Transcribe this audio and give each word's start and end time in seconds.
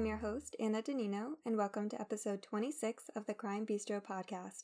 I'm 0.00 0.06
your 0.06 0.16
host, 0.16 0.56
Anna 0.58 0.80
Danino, 0.80 1.32
and 1.44 1.58
welcome 1.58 1.90
to 1.90 2.00
episode 2.00 2.42
26 2.42 3.10
of 3.14 3.26
the 3.26 3.34
Crime 3.34 3.66
Bistro 3.66 4.02
podcast. 4.02 4.62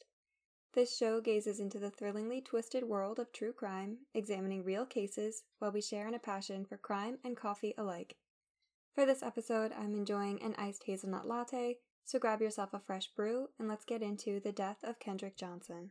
This 0.73 0.97
show 0.97 1.21
gazes 1.21 1.61
into 1.61 1.79
the 1.79 1.91
thrillingly 1.91 2.41
twisted 2.41 2.85
world 2.85 3.19
of 3.19 3.31
true 3.33 3.53
crime, 3.53 3.99
examining 4.15 4.65
real 4.65 4.87
cases 4.87 5.43
while 5.59 5.73
we 5.73 5.83
share 5.83 6.09
in 6.09 6.15
a 6.15 6.19
passion 6.19 6.65
for 6.65 6.79
crime 6.79 7.19
and 7.23 7.37
coffee 7.37 7.75
alike. 7.77 8.17
For 8.95 9.05
this 9.05 9.23
episode, 9.23 9.73
I'm 9.79 9.95
enjoying 9.95 10.43
an 10.43 10.55
iced 10.57 10.85
hazelnut 10.85 11.29
latte, 11.29 11.81
so 12.03 12.19
grab 12.19 12.41
yourself 12.41 12.73
a 12.73 12.81
fresh 12.81 13.09
brew 13.09 13.49
and 13.59 13.69
let's 13.69 13.85
get 13.85 14.01
into 14.01 14.41
the 14.41 14.53
death 14.53 14.79
of 14.83 14.99
Kendrick 14.99 15.37
Johnson. 15.37 15.91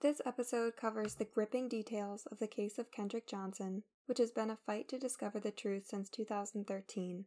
This 0.00 0.22
episode 0.24 0.74
covers 0.74 1.16
the 1.16 1.26
gripping 1.26 1.68
details 1.68 2.24
of 2.32 2.38
the 2.38 2.48
case 2.48 2.78
of 2.78 2.90
Kendrick 2.90 3.26
Johnson, 3.26 3.82
which 4.06 4.18
has 4.18 4.30
been 4.30 4.50
a 4.50 4.56
fight 4.56 4.88
to 4.88 4.98
discover 4.98 5.38
the 5.38 5.50
truth 5.50 5.86
since 5.86 6.08
2013. 6.08 7.26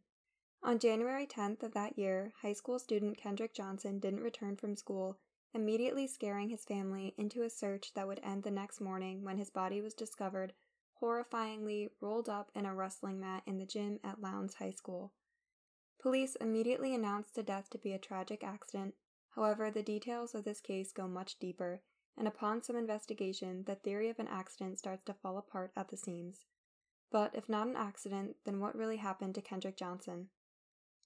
On 0.62 0.78
January 0.78 1.26
10th 1.26 1.62
of 1.62 1.72
that 1.72 1.98
year, 1.98 2.32
high 2.42 2.52
school 2.52 2.78
student 2.78 3.16
Kendrick 3.16 3.54
Johnson 3.54 3.98
didn't 3.98 4.22
return 4.22 4.56
from 4.56 4.76
school, 4.76 5.18
immediately 5.54 6.06
scaring 6.06 6.50
his 6.50 6.64
family 6.64 7.14
into 7.16 7.42
a 7.42 7.50
search 7.50 7.92
that 7.94 8.06
would 8.06 8.20
end 8.22 8.42
the 8.42 8.50
next 8.50 8.80
morning 8.80 9.24
when 9.24 9.38
his 9.38 9.50
body 9.50 9.80
was 9.80 9.94
discovered 9.94 10.52
horrifyingly 11.00 11.88
rolled 12.00 12.28
up 12.28 12.50
in 12.54 12.66
a 12.66 12.74
wrestling 12.74 13.18
mat 13.18 13.42
in 13.46 13.58
the 13.58 13.64
gym 13.64 13.98
at 14.04 14.20
Lowndes 14.20 14.54
High 14.54 14.70
School. 14.70 15.12
Police 16.00 16.36
immediately 16.36 16.94
announced 16.94 17.34
the 17.34 17.42
death 17.42 17.70
to 17.70 17.78
be 17.78 17.92
a 17.92 17.98
tragic 17.98 18.44
accident. 18.44 18.94
However, 19.30 19.70
the 19.70 19.82
details 19.82 20.34
of 20.34 20.44
this 20.44 20.60
case 20.60 20.92
go 20.92 21.06
much 21.08 21.38
deeper, 21.38 21.82
and 22.16 22.28
upon 22.28 22.62
some 22.62 22.76
investigation, 22.76 23.64
the 23.64 23.74
theory 23.74 24.08
of 24.08 24.18
an 24.18 24.28
accident 24.28 24.78
starts 24.78 25.02
to 25.04 25.14
fall 25.14 25.38
apart 25.38 25.72
at 25.76 25.88
the 25.88 25.96
seams. 25.96 26.44
But 27.10 27.34
if 27.34 27.48
not 27.48 27.66
an 27.66 27.76
accident, 27.76 28.36
then 28.44 28.60
what 28.60 28.76
really 28.76 28.98
happened 28.98 29.34
to 29.34 29.42
Kendrick 29.42 29.76
Johnson? 29.76 30.28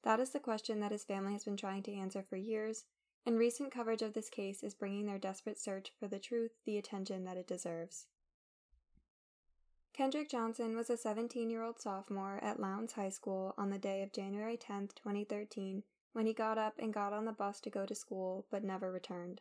That 0.03 0.21
is 0.21 0.31
the 0.31 0.41
question 0.41 0.81
that 0.81 0.93
his 0.93 1.05
family 1.05 1.33
has 1.33 1.45
been 1.45 1.57
trying 1.57 1.83
to 1.85 1.95
answer 1.95 2.23
for 2.23 2.37
years, 2.37 2.85
and 3.25 3.39
recent 3.39 3.73
coverage 3.73 4.03
of 4.03 4.13
this 4.13 4.29
case 4.29 4.63
is 4.63 4.75
bringing 4.75 5.07
their 5.07 5.19
desperate 5.19 5.59
search 5.59 5.93
for 5.99 6.07
the 6.07 6.19
truth 6.19 6.53
the 6.67 6.77
attention 6.77 7.25
that 7.25 7.39
it 7.39 7.47
deserves. 7.47 8.07
Kendrick 9.95 10.29
Johnson 10.29 10.77
was 10.77 10.91
a 10.91 10.97
17 10.97 11.49
year 11.49 11.63
old 11.63 11.81
sophomore 11.81 12.39
at 12.43 12.61
Lowndes 12.61 12.95
High 12.95 13.11
School 13.11 13.55
on 13.57 13.71
the 13.71 13.79
day 13.79 14.03
of 14.03 14.13
January 14.13 14.57
10, 14.57 14.89
2013, 14.97 15.85
when 16.13 16.27
he 16.27 16.35
got 16.35 16.59
up 16.59 16.75
and 16.79 16.93
got 16.93 17.13
on 17.13 17.25
the 17.25 17.33
bus 17.33 17.61
to 17.61 17.71
go 17.71 17.87
to 17.87 17.95
school 17.95 18.45
but 18.51 18.65
never 18.65 18.93
returned. 18.93 19.41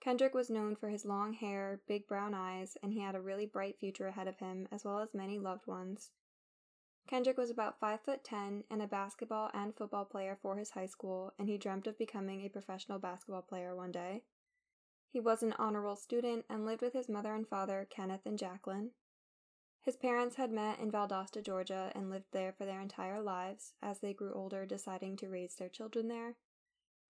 Kendrick 0.00 0.34
was 0.34 0.48
known 0.48 0.76
for 0.76 0.88
his 0.88 1.04
long 1.04 1.34
hair, 1.34 1.80
big 1.86 2.06
brown 2.06 2.34
eyes, 2.34 2.76
and 2.82 2.92
he 2.92 3.00
had 3.00 3.14
a 3.14 3.20
really 3.20 3.44
bright 3.44 3.78
future 3.78 4.06
ahead 4.06 4.26
of 4.26 4.38
him, 4.38 4.66
as 4.72 4.84
well 4.84 4.98
as 4.98 5.12
many 5.12 5.38
loved 5.38 5.66
ones. 5.66 6.10
Kendrick 7.06 7.36
was 7.36 7.50
about 7.50 7.78
5 7.80 8.00
foot 8.00 8.24
10 8.24 8.64
and 8.70 8.80
a 8.80 8.86
basketball 8.86 9.50
and 9.52 9.74
football 9.74 10.04
player 10.04 10.38
for 10.40 10.56
his 10.56 10.70
high 10.70 10.86
school, 10.86 11.32
and 11.38 11.48
he 11.48 11.58
dreamt 11.58 11.86
of 11.86 11.98
becoming 11.98 12.40
a 12.40 12.48
professional 12.48 12.98
basketball 12.98 13.42
player 13.42 13.74
one 13.74 13.92
day. 13.92 14.22
He 15.10 15.20
was 15.20 15.42
an 15.42 15.54
honor 15.58 15.82
roll 15.82 15.96
student 15.96 16.46
and 16.48 16.64
lived 16.64 16.82
with 16.82 16.92
his 16.92 17.08
mother 17.08 17.34
and 17.34 17.46
father, 17.46 17.86
Kenneth 17.90 18.24
and 18.24 18.38
Jacqueline. 18.38 18.92
His 19.82 19.96
parents 19.96 20.36
had 20.36 20.52
met 20.52 20.78
in 20.78 20.90
Valdosta, 20.90 21.42
Georgia, 21.42 21.90
and 21.94 22.10
lived 22.10 22.32
there 22.32 22.52
for 22.52 22.64
their 22.64 22.80
entire 22.80 23.20
lives, 23.20 23.72
as 23.82 23.98
they 23.98 24.14
grew 24.14 24.32
older, 24.32 24.64
deciding 24.64 25.16
to 25.16 25.28
raise 25.28 25.56
their 25.56 25.68
children 25.68 26.08
there. 26.08 26.36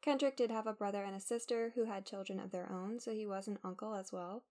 Kendrick 0.02 0.36
did 0.36 0.50
have 0.50 0.66
a 0.66 0.72
brother 0.72 1.04
and 1.04 1.14
a 1.14 1.20
sister 1.20 1.72
who 1.74 1.84
had 1.84 2.06
children 2.06 2.40
of 2.40 2.50
their 2.50 2.70
own, 2.72 2.98
so 3.00 3.12
he 3.12 3.26
was 3.26 3.48
an 3.48 3.58
uncle 3.62 3.94
as 3.94 4.12
well. 4.12 4.44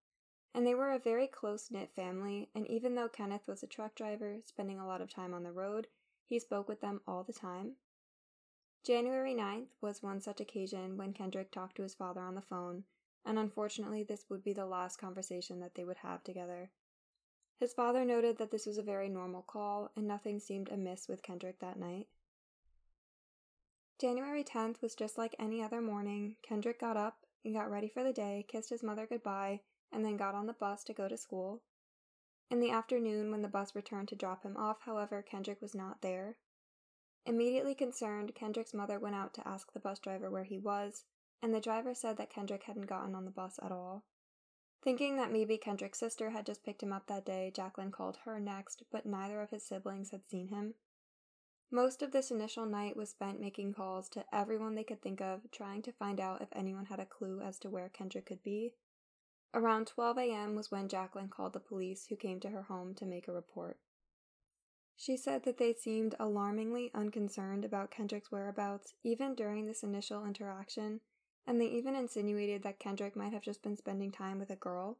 And 0.53 0.65
they 0.65 0.75
were 0.75 0.91
a 0.91 0.99
very 0.99 1.27
close 1.27 1.71
knit 1.71 1.91
family, 1.95 2.49
and 2.53 2.67
even 2.67 2.95
though 2.95 3.09
Kenneth 3.09 3.47
was 3.47 3.63
a 3.63 3.67
truck 3.67 3.95
driver, 3.95 4.37
spending 4.45 4.79
a 4.79 4.87
lot 4.87 5.01
of 5.01 5.09
time 5.09 5.33
on 5.33 5.43
the 5.43 5.51
road, 5.51 5.87
he 6.25 6.39
spoke 6.39 6.67
with 6.67 6.81
them 6.81 7.01
all 7.07 7.23
the 7.23 7.33
time. 7.33 7.73
January 8.83 9.33
9th 9.33 9.69
was 9.81 10.01
one 10.01 10.21
such 10.21 10.39
occasion 10.39 10.97
when 10.97 11.13
Kendrick 11.13 11.51
talked 11.51 11.75
to 11.75 11.83
his 11.83 11.95
father 11.95 12.21
on 12.21 12.35
the 12.35 12.41
phone, 12.41 12.83
and 13.25 13.37
unfortunately, 13.37 14.03
this 14.03 14.25
would 14.29 14.43
be 14.43 14.53
the 14.53 14.65
last 14.65 14.97
conversation 14.97 15.59
that 15.59 15.75
they 15.75 15.83
would 15.83 15.97
have 15.97 16.23
together. 16.23 16.69
His 17.59 17.73
father 17.73 18.05
noted 18.05 18.37
that 18.37 18.51
this 18.51 18.65
was 18.65 18.77
a 18.77 18.83
very 18.83 19.09
normal 19.09 19.41
call, 19.41 19.91
and 19.95 20.07
nothing 20.07 20.39
seemed 20.39 20.69
amiss 20.69 21.07
with 21.07 21.23
Kendrick 21.23 21.59
that 21.59 21.77
night. 21.77 22.07
January 23.99 24.45
10th 24.45 24.81
was 24.81 24.95
just 24.95 25.17
like 25.17 25.35
any 25.37 25.61
other 25.61 25.81
morning. 25.81 26.37
Kendrick 26.41 26.79
got 26.79 26.95
up 26.95 27.17
and 27.43 27.53
got 27.53 27.69
ready 27.69 27.89
for 27.89 28.01
the 28.01 28.13
day, 28.13 28.45
kissed 28.47 28.69
his 28.69 28.81
mother 28.81 29.05
goodbye, 29.05 29.59
and 29.91 30.05
then 30.05 30.15
got 30.15 30.35
on 30.35 30.45
the 30.45 30.53
bus 30.53 30.85
to 30.85 30.93
go 30.93 31.09
to 31.09 31.17
school. 31.17 31.61
In 32.49 32.61
the 32.61 32.71
afternoon, 32.71 33.29
when 33.29 33.41
the 33.41 33.49
bus 33.49 33.75
returned 33.75 34.07
to 34.07 34.15
drop 34.15 34.43
him 34.43 34.55
off, 34.55 34.77
however, 34.85 35.21
Kendrick 35.21 35.61
was 35.61 35.75
not 35.75 36.01
there. 36.01 36.37
Immediately 37.25 37.75
concerned, 37.75 38.33
Kendrick's 38.35 38.73
mother 38.73 38.97
went 38.99 39.15
out 39.15 39.33
to 39.33 39.47
ask 39.47 39.73
the 39.73 39.81
bus 39.81 39.99
driver 39.99 40.31
where 40.31 40.45
he 40.45 40.57
was, 40.57 41.03
and 41.41 41.53
the 41.53 41.59
driver 41.59 41.93
said 41.93 42.15
that 42.17 42.29
Kendrick 42.29 42.63
hadn't 42.63 42.87
gotten 42.87 43.13
on 43.13 43.25
the 43.25 43.31
bus 43.31 43.59
at 43.61 43.71
all. 43.71 44.05
Thinking 44.81 45.17
that 45.17 45.31
maybe 45.31 45.57
Kendrick's 45.57 45.99
sister 45.99 46.29
had 46.29 46.45
just 46.45 46.63
picked 46.63 46.81
him 46.81 46.93
up 46.93 47.07
that 47.07 47.25
day, 47.25 47.51
Jacqueline 47.53 47.91
called 47.91 48.19
her 48.23 48.39
next, 48.39 48.83
but 48.93 49.05
neither 49.05 49.41
of 49.41 49.49
his 49.49 49.67
siblings 49.67 50.11
had 50.11 50.23
seen 50.23 50.47
him. 50.47 50.75
Most 51.71 52.01
of 52.01 52.11
this 52.11 52.31
initial 52.31 52.65
night 52.65 52.97
was 52.97 53.09
spent 53.09 53.39
making 53.39 53.73
calls 53.73 54.09
to 54.09 54.25
everyone 54.33 54.73
they 54.73 54.83
could 54.83 55.01
think 55.01 55.21
of, 55.21 55.41
trying 55.51 55.83
to 55.83 55.91
find 55.91 56.19
out 56.19 56.41
if 56.41 56.49
anyone 56.51 56.85
had 56.85 56.99
a 56.99 57.05
clue 57.05 57.41
as 57.41 57.59
to 57.59 57.69
where 57.69 57.89
Kendrick 57.89 58.25
could 58.25 58.41
be. 58.41 58.73
Around 59.53 59.87
12 59.87 60.17
a.m. 60.17 60.55
was 60.55 60.71
when 60.71 60.87
Jacqueline 60.87 61.29
called 61.29 61.53
the 61.53 61.59
police, 61.59 62.07
who 62.07 62.15
came 62.15 62.39
to 62.39 62.49
her 62.49 62.63
home 62.63 62.95
to 62.95 63.05
make 63.05 63.27
a 63.27 63.31
report. 63.31 63.77
She 64.95 65.15
said 65.15 65.43
that 65.43 65.57
they 65.57 65.73
seemed 65.73 66.15
alarmingly 66.19 66.91
unconcerned 66.93 67.63
about 67.63 67.91
Kendrick's 67.91 68.31
whereabouts, 68.31 68.95
even 69.03 69.33
during 69.33 69.65
this 69.65 69.83
initial 69.83 70.25
interaction, 70.25 71.01
and 71.47 71.61
they 71.61 71.67
even 71.67 71.95
insinuated 71.95 72.63
that 72.63 72.79
Kendrick 72.79 73.15
might 73.15 73.31
have 73.31 73.43
just 73.43 73.63
been 73.63 73.77
spending 73.77 74.11
time 74.11 74.39
with 74.39 74.49
a 74.49 74.55
girl. 74.55 74.97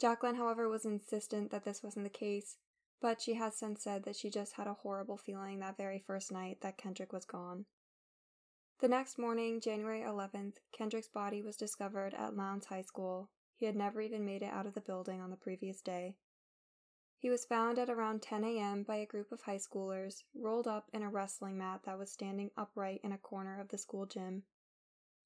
Jacqueline, 0.00 0.34
however, 0.34 0.68
was 0.68 0.84
insistent 0.84 1.50
that 1.50 1.64
this 1.64 1.82
wasn't 1.82 2.04
the 2.04 2.10
case, 2.10 2.56
but 3.00 3.20
she 3.20 3.34
has 3.34 3.56
since 3.56 3.82
said 3.82 4.04
that 4.04 4.16
she 4.16 4.30
just 4.30 4.54
had 4.54 4.66
a 4.66 4.74
horrible 4.74 5.16
feeling 5.16 5.60
that 5.60 5.76
very 5.76 5.98
first 5.98 6.32
night 6.32 6.58
that 6.60 6.78
Kendrick 6.78 7.12
was 7.12 7.24
gone. 7.24 7.66
The 8.80 8.88
next 8.88 9.18
morning, 9.18 9.60
January 9.60 10.02
11th, 10.02 10.56
Kendrick's 10.72 11.08
body 11.08 11.40
was 11.42 11.56
discovered 11.56 12.14
at 12.14 12.36
Lowndes 12.36 12.66
High 12.66 12.82
School. 12.82 13.30
He 13.54 13.64
had 13.66 13.76
never 13.76 14.00
even 14.00 14.24
made 14.24 14.42
it 14.42 14.52
out 14.52 14.66
of 14.66 14.74
the 14.74 14.80
building 14.80 15.20
on 15.20 15.30
the 15.30 15.36
previous 15.36 15.80
day. 15.80 16.16
He 17.18 17.30
was 17.30 17.46
found 17.46 17.78
at 17.78 17.88
around 17.88 18.20
10 18.20 18.44
a.m. 18.44 18.82
by 18.82 18.96
a 18.96 19.06
group 19.06 19.32
of 19.32 19.40
high 19.42 19.56
schoolers, 19.56 20.22
rolled 20.34 20.68
up 20.68 20.90
in 20.92 21.02
a 21.02 21.08
wrestling 21.08 21.56
mat 21.56 21.80
that 21.84 21.98
was 21.98 22.12
standing 22.12 22.50
upright 22.56 23.00
in 23.02 23.12
a 23.12 23.18
corner 23.18 23.58
of 23.58 23.68
the 23.68 23.78
school 23.78 24.04
gym. 24.04 24.42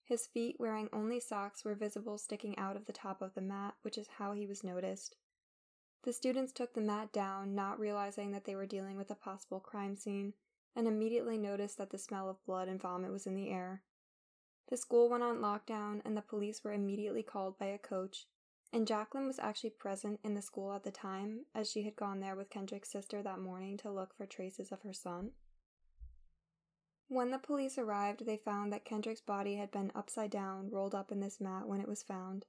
His 0.04 0.26
feet, 0.26 0.56
wearing 0.58 0.88
only 0.92 1.18
socks, 1.18 1.64
were 1.64 1.74
visible 1.74 2.18
sticking 2.18 2.56
out 2.56 2.76
of 2.76 2.86
the 2.86 2.92
top 2.92 3.20
of 3.20 3.34
the 3.34 3.40
mat, 3.40 3.74
which 3.82 3.98
is 3.98 4.06
how 4.18 4.32
he 4.32 4.46
was 4.46 4.62
noticed. 4.62 5.16
The 6.02 6.12
students 6.12 6.52
took 6.52 6.72
the 6.72 6.80
mat 6.80 7.12
down, 7.12 7.54
not 7.54 7.78
realizing 7.78 8.32
that 8.32 8.44
they 8.44 8.54
were 8.54 8.66
dealing 8.66 8.96
with 8.96 9.10
a 9.10 9.14
possible 9.14 9.60
crime 9.60 9.96
scene, 9.96 10.32
and 10.74 10.88
immediately 10.88 11.36
noticed 11.36 11.76
that 11.78 11.90
the 11.90 11.98
smell 11.98 12.28
of 12.28 12.44
blood 12.46 12.68
and 12.68 12.80
vomit 12.80 13.12
was 13.12 13.26
in 13.26 13.34
the 13.34 13.50
air. 13.50 13.82
The 14.68 14.76
school 14.76 15.10
went 15.10 15.22
on 15.22 15.38
lockdown, 15.38 16.00
and 16.04 16.16
the 16.16 16.22
police 16.22 16.64
were 16.64 16.72
immediately 16.72 17.22
called 17.22 17.58
by 17.58 17.66
a 17.66 17.78
coach, 17.78 18.26
and 18.72 18.86
Jacqueline 18.86 19.26
was 19.26 19.38
actually 19.40 19.70
present 19.70 20.20
in 20.22 20.34
the 20.34 20.42
school 20.42 20.72
at 20.72 20.84
the 20.84 20.90
time, 20.90 21.44
as 21.54 21.68
she 21.70 21.82
had 21.82 21.96
gone 21.96 22.20
there 22.20 22.36
with 22.36 22.50
Kendrick's 22.50 22.90
sister 22.90 23.22
that 23.22 23.40
morning 23.40 23.76
to 23.78 23.90
look 23.90 24.16
for 24.16 24.26
traces 24.26 24.70
of 24.70 24.82
her 24.82 24.92
son. 24.92 25.32
When 27.08 27.32
the 27.32 27.38
police 27.38 27.76
arrived, 27.76 28.24
they 28.24 28.36
found 28.36 28.72
that 28.72 28.84
Kendrick's 28.84 29.20
body 29.20 29.56
had 29.56 29.72
been 29.72 29.90
upside 29.96 30.30
down, 30.30 30.70
rolled 30.70 30.94
up 30.94 31.10
in 31.10 31.18
this 31.18 31.40
mat 31.40 31.66
when 31.66 31.80
it 31.80 31.88
was 31.88 32.04
found. 32.04 32.46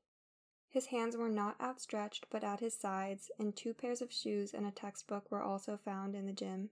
His 0.71 0.85
hands 0.85 1.17
were 1.17 1.27
not 1.27 1.59
outstretched 1.59 2.27
but 2.29 2.45
at 2.45 2.61
his 2.61 2.73
sides, 2.73 3.29
and 3.37 3.53
two 3.53 3.73
pairs 3.73 4.01
of 4.01 4.11
shoes 4.11 4.53
and 4.53 4.65
a 4.65 4.71
textbook 4.71 5.29
were 5.29 5.43
also 5.43 5.75
found 5.75 6.15
in 6.15 6.25
the 6.25 6.31
gym. 6.31 6.69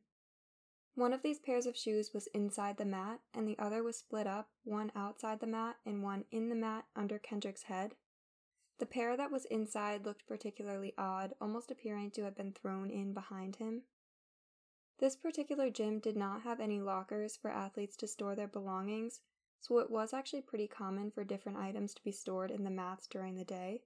One 0.96 1.12
of 1.12 1.22
these 1.22 1.40
pairs 1.40 1.66
of 1.66 1.76
shoes 1.76 2.14
was 2.14 2.28
inside 2.28 2.78
the 2.78 2.86
mat, 2.86 3.20
and 3.34 3.46
the 3.46 3.60
other 3.60 3.84
was 3.84 3.98
split 3.98 4.26
up, 4.26 4.50
one 4.64 4.94
outside 4.96 5.42
the 5.42 5.48
mat 5.48 5.78
and 5.86 6.02
one 6.02 6.24
in 6.32 6.48
the 6.48 6.56
mat 6.56 6.86
under 6.96 7.20
Kendrick's 7.20 7.64
head. 7.64 7.96
The 8.78 8.86
pair 8.86 9.18
that 9.18 9.32
was 9.32 9.44
inside 9.46 10.06
looked 10.06 10.26
particularly 10.26 10.94
odd, 10.98 11.36
almost 11.42 11.70
appearing 11.70 12.12
to 12.12 12.24
have 12.24 12.38
been 12.38 12.54
thrown 12.54 12.90
in 12.90 13.14
behind 13.14 13.58
him. 13.58 13.84
This 15.00 15.18
particular 15.18 15.70
gym 15.70 16.00
did 16.00 16.16
not 16.16 16.44
have 16.44 16.62
any 16.62 16.80
lockers 16.80 17.36
for 17.36 17.52
athletes 17.52 17.98
to 17.98 18.08
store 18.08 18.36
their 18.36 18.48
belongings, 18.48 19.20
so 19.60 19.80
it 19.80 19.90
was 19.90 20.14
actually 20.14 20.42
pretty 20.42 20.68
common 20.68 21.12
for 21.12 21.24
different 21.24 21.58
items 21.58 21.94
to 21.94 22.04
be 22.04 22.12
stored 22.12 22.52
in 22.52 22.64
the 22.64 22.70
mats 22.70 23.08
during 23.08 23.36
the 23.36 23.44
day. 23.44 23.82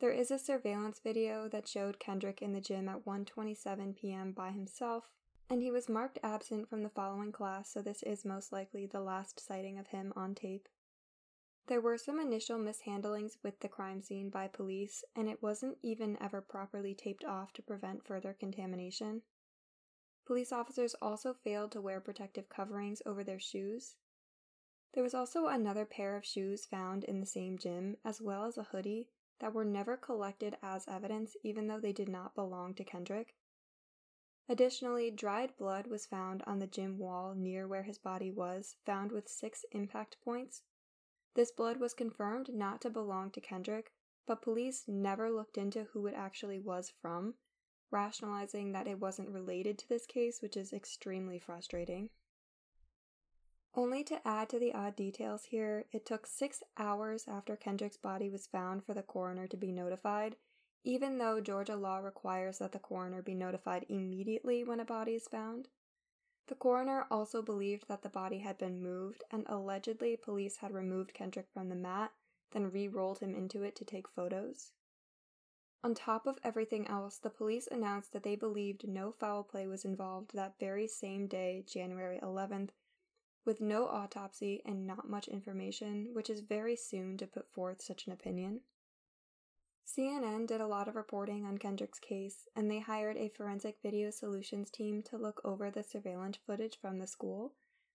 There 0.00 0.10
is 0.10 0.30
a 0.30 0.38
surveillance 0.38 0.98
video 0.98 1.48
that 1.48 1.68
showed 1.68 2.00
Kendrick 2.00 2.40
in 2.40 2.52
the 2.52 2.60
gym 2.60 2.88
at 2.88 3.04
1:27 3.04 3.96
p.m. 3.96 4.32
by 4.32 4.50
himself, 4.50 5.10
and 5.50 5.62
he 5.62 5.70
was 5.70 5.88
marked 5.88 6.18
absent 6.22 6.68
from 6.68 6.82
the 6.82 6.88
following 6.88 7.32
class, 7.32 7.70
so 7.70 7.82
this 7.82 8.02
is 8.04 8.24
most 8.24 8.52
likely 8.52 8.86
the 8.86 9.00
last 9.00 9.38
sighting 9.38 9.78
of 9.78 9.88
him 9.88 10.12
on 10.16 10.34
tape. 10.34 10.68
There 11.66 11.80
were 11.80 11.98
some 11.98 12.18
initial 12.18 12.58
mishandlings 12.58 13.36
with 13.42 13.60
the 13.60 13.68
crime 13.68 14.02
scene 14.02 14.30
by 14.30 14.48
police, 14.48 15.04
and 15.14 15.28
it 15.28 15.42
wasn't 15.42 15.78
even 15.82 16.16
ever 16.20 16.40
properly 16.40 16.94
taped 16.94 17.24
off 17.24 17.52
to 17.52 17.62
prevent 17.62 18.06
further 18.06 18.32
contamination. 18.32 19.22
Police 20.26 20.50
officers 20.50 20.94
also 21.02 21.34
failed 21.34 21.72
to 21.72 21.80
wear 21.80 22.00
protective 22.00 22.48
coverings 22.48 23.02
over 23.04 23.22
their 23.22 23.38
shoes. 23.38 23.96
There 24.92 25.02
was 25.04 25.14
also 25.14 25.46
another 25.46 25.84
pair 25.84 26.16
of 26.16 26.24
shoes 26.24 26.66
found 26.66 27.04
in 27.04 27.20
the 27.20 27.26
same 27.26 27.58
gym, 27.58 27.96
as 28.04 28.20
well 28.20 28.44
as 28.44 28.58
a 28.58 28.64
hoodie, 28.64 29.08
that 29.38 29.54
were 29.54 29.64
never 29.64 29.96
collected 29.96 30.56
as 30.62 30.88
evidence 30.88 31.36
even 31.42 31.68
though 31.68 31.80
they 31.80 31.92
did 31.92 32.08
not 32.08 32.34
belong 32.34 32.74
to 32.74 32.84
Kendrick. 32.84 33.34
Additionally, 34.48 35.12
dried 35.12 35.56
blood 35.56 35.86
was 35.86 36.06
found 36.06 36.42
on 36.44 36.58
the 36.58 36.66
gym 36.66 36.98
wall 36.98 37.34
near 37.36 37.68
where 37.68 37.84
his 37.84 37.98
body 37.98 38.32
was, 38.32 38.74
found 38.84 39.12
with 39.12 39.28
six 39.28 39.64
impact 39.70 40.16
points. 40.24 40.62
This 41.34 41.52
blood 41.52 41.76
was 41.76 41.94
confirmed 41.94 42.52
not 42.52 42.80
to 42.80 42.90
belong 42.90 43.30
to 43.30 43.40
Kendrick, 43.40 43.92
but 44.26 44.42
police 44.42 44.88
never 44.88 45.30
looked 45.30 45.56
into 45.56 45.84
who 45.92 46.08
it 46.08 46.14
actually 46.14 46.58
was 46.58 46.92
from, 47.00 47.34
rationalizing 47.92 48.72
that 48.72 48.88
it 48.88 48.98
wasn't 48.98 49.28
related 49.28 49.78
to 49.78 49.88
this 49.88 50.04
case, 50.04 50.42
which 50.42 50.56
is 50.56 50.72
extremely 50.72 51.38
frustrating. 51.38 52.10
Only 53.74 54.02
to 54.04 54.26
add 54.26 54.48
to 54.48 54.58
the 54.58 54.74
odd 54.74 54.96
details 54.96 55.44
here, 55.44 55.84
it 55.92 56.04
took 56.04 56.26
six 56.26 56.62
hours 56.76 57.28
after 57.28 57.54
Kendrick's 57.54 57.96
body 57.96 58.28
was 58.28 58.48
found 58.48 58.84
for 58.84 58.94
the 58.94 59.02
coroner 59.02 59.46
to 59.46 59.56
be 59.56 59.70
notified, 59.70 60.36
even 60.82 61.18
though 61.18 61.40
Georgia 61.40 61.76
law 61.76 61.98
requires 61.98 62.58
that 62.58 62.72
the 62.72 62.80
coroner 62.80 63.22
be 63.22 63.34
notified 63.34 63.86
immediately 63.88 64.64
when 64.64 64.80
a 64.80 64.84
body 64.84 65.14
is 65.14 65.28
found. 65.28 65.68
The 66.48 66.56
coroner 66.56 67.06
also 67.12 67.42
believed 67.42 67.86
that 67.86 68.02
the 68.02 68.08
body 68.08 68.38
had 68.38 68.58
been 68.58 68.82
moved, 68.82 69.22
and 69.30 69.46
allegedly 69.46 70.16
police 70.16 70.56
had 70.56 70.72
removed 70.72 71.14
Kendrick 71.14 71.46
from 71.54 71.68
the 71.68 71.76
mat, 71.76 72.12
then 72.50 72.72
re 72.72 72.88
rolled 72.88 73.20
him 73.20 73.36
into 73.36 73.62
it 73.62 73.76
to 73.76 73.84
take 73.84 74.08
photos. 74.08 74.72
On 75.84 75.94
top 75.94 76.26
of 76.26 76.40
everything 76.42 76.88
else, 76.88 77.18
the 77.18 77.30
police 77.30 77.68
announced 77.68 78.12
that 78.12 78.24
they 78.24 78.34
believed 78.34 78.88
no 78.88 79.12
foul 79.12 79.44
play 79.44 79.68
was 79.68 79.84
involved 79.84 80.32
that 80.34 80.58
very 80.58 80.88
same 80.88 81.28
day, 81.28 81.62
January 81.66 82.18
11th, 82.20 82.70
with 83.44 83.60
no 83.60 83.86
autopsy 83.86 84.62
and 84.64 84.86
not 84.86 85.08
much 85.08 85.28
information, 85.28 86.10
which 86.12 86.30
is 86.30 86.40
very 86.40 86.76
soon 86.76 87.16
to 87.16 87.26
put 87.26 87.52
forth 87.52 87.82
such 87.82 88.06
an 88.06 88.12
opinion. 88.12 88.60
CNN 89.86 90.46
did 90.46 90.60
a 90.60 90.66
lot 90.66 90.86
of 90.86 90.94
reporting 90.94 91.44
on 91.44 91.58
Kendrick's 91.58 91.98
case, 91.98 92.46
and 92.54 92.70
they 92.70 92.78
hired 92.78 93.16
a 93.16 93.28
forensic 93.28 93.78
video 93.82 94.10
solutions 94.10 94.70
team 94.70 95.02
to 95.02 95.16
look 95.16 95.40
over 95.44 95.70
the 95.70 95.82
surveillance 95.82 96.38
footage 96.46 96.78
from 96.80 96.98
the 96.98 97.06
school, 97.06 97.54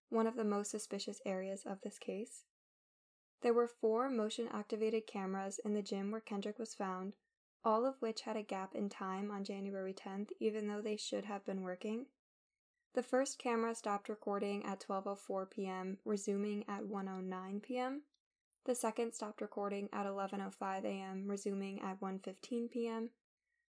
one 0.10 0.28
of 0.28 0.36
the 0.36 0.44
most 0.44 0.72
suspicious 0.72 1.22
areas 1.26 1.64
of 1.66 1.80
this 1.82 1.98
case. 1.98 2.44
There 3.42 3.54
were 3.54 3.68
four 3.68 4.10
motion 4.10 4.50
activated 4.52 5.08
cameras 5.08 5.60
in 5.64 5.74
the 5.74 5.82
gym 5.82 6.12
where 6.12 6.22
Kendrick 6.22 6.60
was 6.60 6.74
found, 6.74 7.14
all 7.64 7.86
of 7.86 8.02
which 8.02 8.22
had 8.22 8.36
a 8.36 8.44
gap 8.44 8.76
in 8.76 8.90
time 8.90 9.32
on 9.32 9.44
January 9.44 9.94
10th, 9.94 10.30
even 10.40 10.68
though 10.68 10.82
they 10.82 10.98
should 10.98 11.26
have 11.26 11.46
been 11.46 11.62
working. 11.62 12.08
The 12.96 13.04
first 13.04 13.38
camera 13.40 13.76
stopped 13.76 14.08
recording 14.08 14.64
at 14.64 14.80
12:04 14.80 15.52
p.m., 15.52 15.98
resuming 16.06 16.64
at 16.70 16.84
1:09 16.84 17.62
p.m. 17.62 18.04
The 18.64 18.74
second 18.74 19.14
stopped 19.14 19.42
recording 19.42 19.90
at 19.92 20.06
11:05 20.06 20.86
a.m., 20.86 21.28
resuming 21.28 21.82
at 21.82 22.00
1:15 22.00 22.72
p.m. 22.72 23.10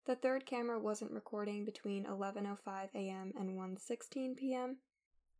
The 0.04 0.14
third 0.14 0.46
camera 0.46 0.78
wasn't 0.78 1.10
recording 1.10 1.64
between 1.64 2.04
11:05 2.04 2.94
a.m. 2.94 3.32
and 3.36 3.58
1:16 3.58 4.36
p.m., 4.36 4.76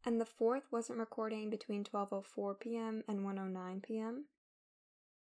and 0.05 0.21
the 0.21 0.27
fourth 0.27 0.65
wasn't 0.73 0.99
recording 0.99 1.49
between 1.49 1.85
12:04 1.85 2.59
p.m. 2.59 3.05
and 3.07 3.21
1:09 3.21 3.83
p.m. 3.85 4.25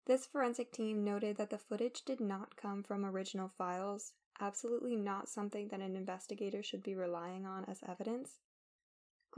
This 0.07 0.27
forensic 0.27 0.73
team 0.73 1.05
noted 1.05 1.37
that 1.37 1.51
the 1.51 1.59
footage 1.59 2.05
did 2.05 2.19
not 2.19 2.57
come 2.57 2.83
from 2.83 3.07
original 3.07 3.53
files, 3.57 4.15
absolutely 4.41 4.97
not 4.97 5.29
something 5.29 5.69
that 5.69 5.81
an 5.81 5.95
investigator 5.95 6.61
should 6.61 6.83
be 6.83 6.97
relying 6.97 7.47
on 7.47 7.65
as 7.67 7.85
evidence. 7.87 8.41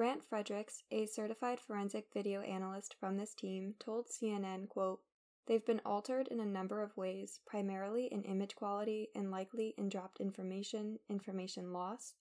Grant 0.01 0.25
Fredericks, 0.25 0.83
a 0.91 1.05
certified 1.05 1.61
forensic 1.61 2.07
video 2.15 2.41
analyst 2.41 2.97
from 2.99 3.19
this 3.19 3.35
team, 3.35 3.75
told 3.79 4.07
CNN, 4.09 4.67
quote, 4.67 5.03
They've 5.47 5.67
been 5.67 5.83
altered 5.85 6.27
in 6.29 6.41
a 6.41 6.47
number 6.47 6.83
of 6.83 6.97
ways, 6.97 7.41
primarily 7.45 8.07
in 8.07 8.23
image 8.23 8.57
quality 8.57 9.11
and 9.15 9.31
likely 9.31 9.75
in 9.77 9.91
dropped 9.91 10.19
information, 10.19 11.01
information 11.11 11.75
loss. 11.75 12.15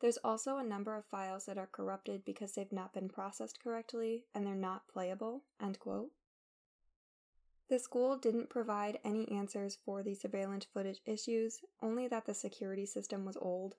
There's 0.00 0.18
also 0.22 0.58
a 0.58 0.62
number 0.62 0.96
of 0.96 1.04
files 1.04 1.46
that 1.46 1.58
are 1.58 1.66
corrupted 1.66 2.24
because 2.24 2.52
they've 2.52 2.70
not 2.70 2.94
been 2.94 3.08
processed 3.08 3.60
correctly 3.60 4.26
and 4.32 4.46
they're 4.46 4.54
not 4.54 4.86
playable. 4.86 5.42
End 5.60 5.80
quote. 5.80 6.12
The 7.68 7.80
school 7.80 8.18
didn't 8.18 8.50
provide 8.50 9.00
any 9.04 9.28
answers 9.32 9.76
for 9.84 10.04
the 10.04 10.14
surveillance 10.14 10.68
footage 10.72 11.00
issues, 11.04 11.58
only 11.82 12.06
that 12.06 12.26
the 12.26 12.34
security 12.34 12.86
system 12.86 13.24
was 13.24 13.36
old 13.36 13.74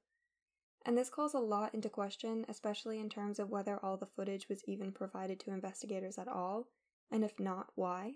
and 0.85 0.97
this 0.97 1.09
calls 1.09 1.33
a 1.33 1.39
lot 1.39 1.73
into 1.73 1.89
question, 1.89 2.45
especially 2.49 2.99
in 2.99 3.09
terms 3.09 3.39
of 3.39 3.49
whether 3.49 3.83
all 3.83 3.97
the 3.97 4.05
footage 4.05 4.49
was 4.49 4.63
even 4.65 4.91
provided 4.91 5.39
to 5.39 5.51
investigators 5.51 6.17
at 6.17 6.27
all, 6.27 6.67
and 7.11 7.23
if 7.23 7.39
not, 7.39 7.71
why. 7.75 8.15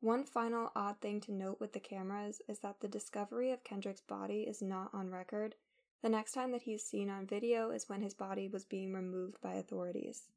One 0.00 0.24
final 0.24 0.70
odd 0.76 1.00
thing 1.00 1.20
to 1.22 1.32
note 1.32 1.58
with 1.58 1.72
the 1.72 1.80
cameras 1.80 2.42
is 2.48 2.58
that 2.60 2.80
the 2.80 2.88
discovery 2.88 3.50
of 3.50 3.64
Kendrick's 3.64 4.02
body 4.02 4.42
is 4.42 4.62
not 4.62 4.90
on 4.92 5.10
record. 5.10 5.54
The 6.02 6.10
next 6.10 6.32
time 6.32 6.52
that 6.52 6.62
he's 6.62 6.84
seen 6.84 7.08
on 7.08 7.26
video 7.26 7.70
is 7.70 7.88
when 7.88 8.02
his 8.02 8.14
body 8.14 8.46
was 8.46 8.64
being 8.64 8.92
removed 8.92 9.40
by 9.40 9.54
authorities. 9.54 10.28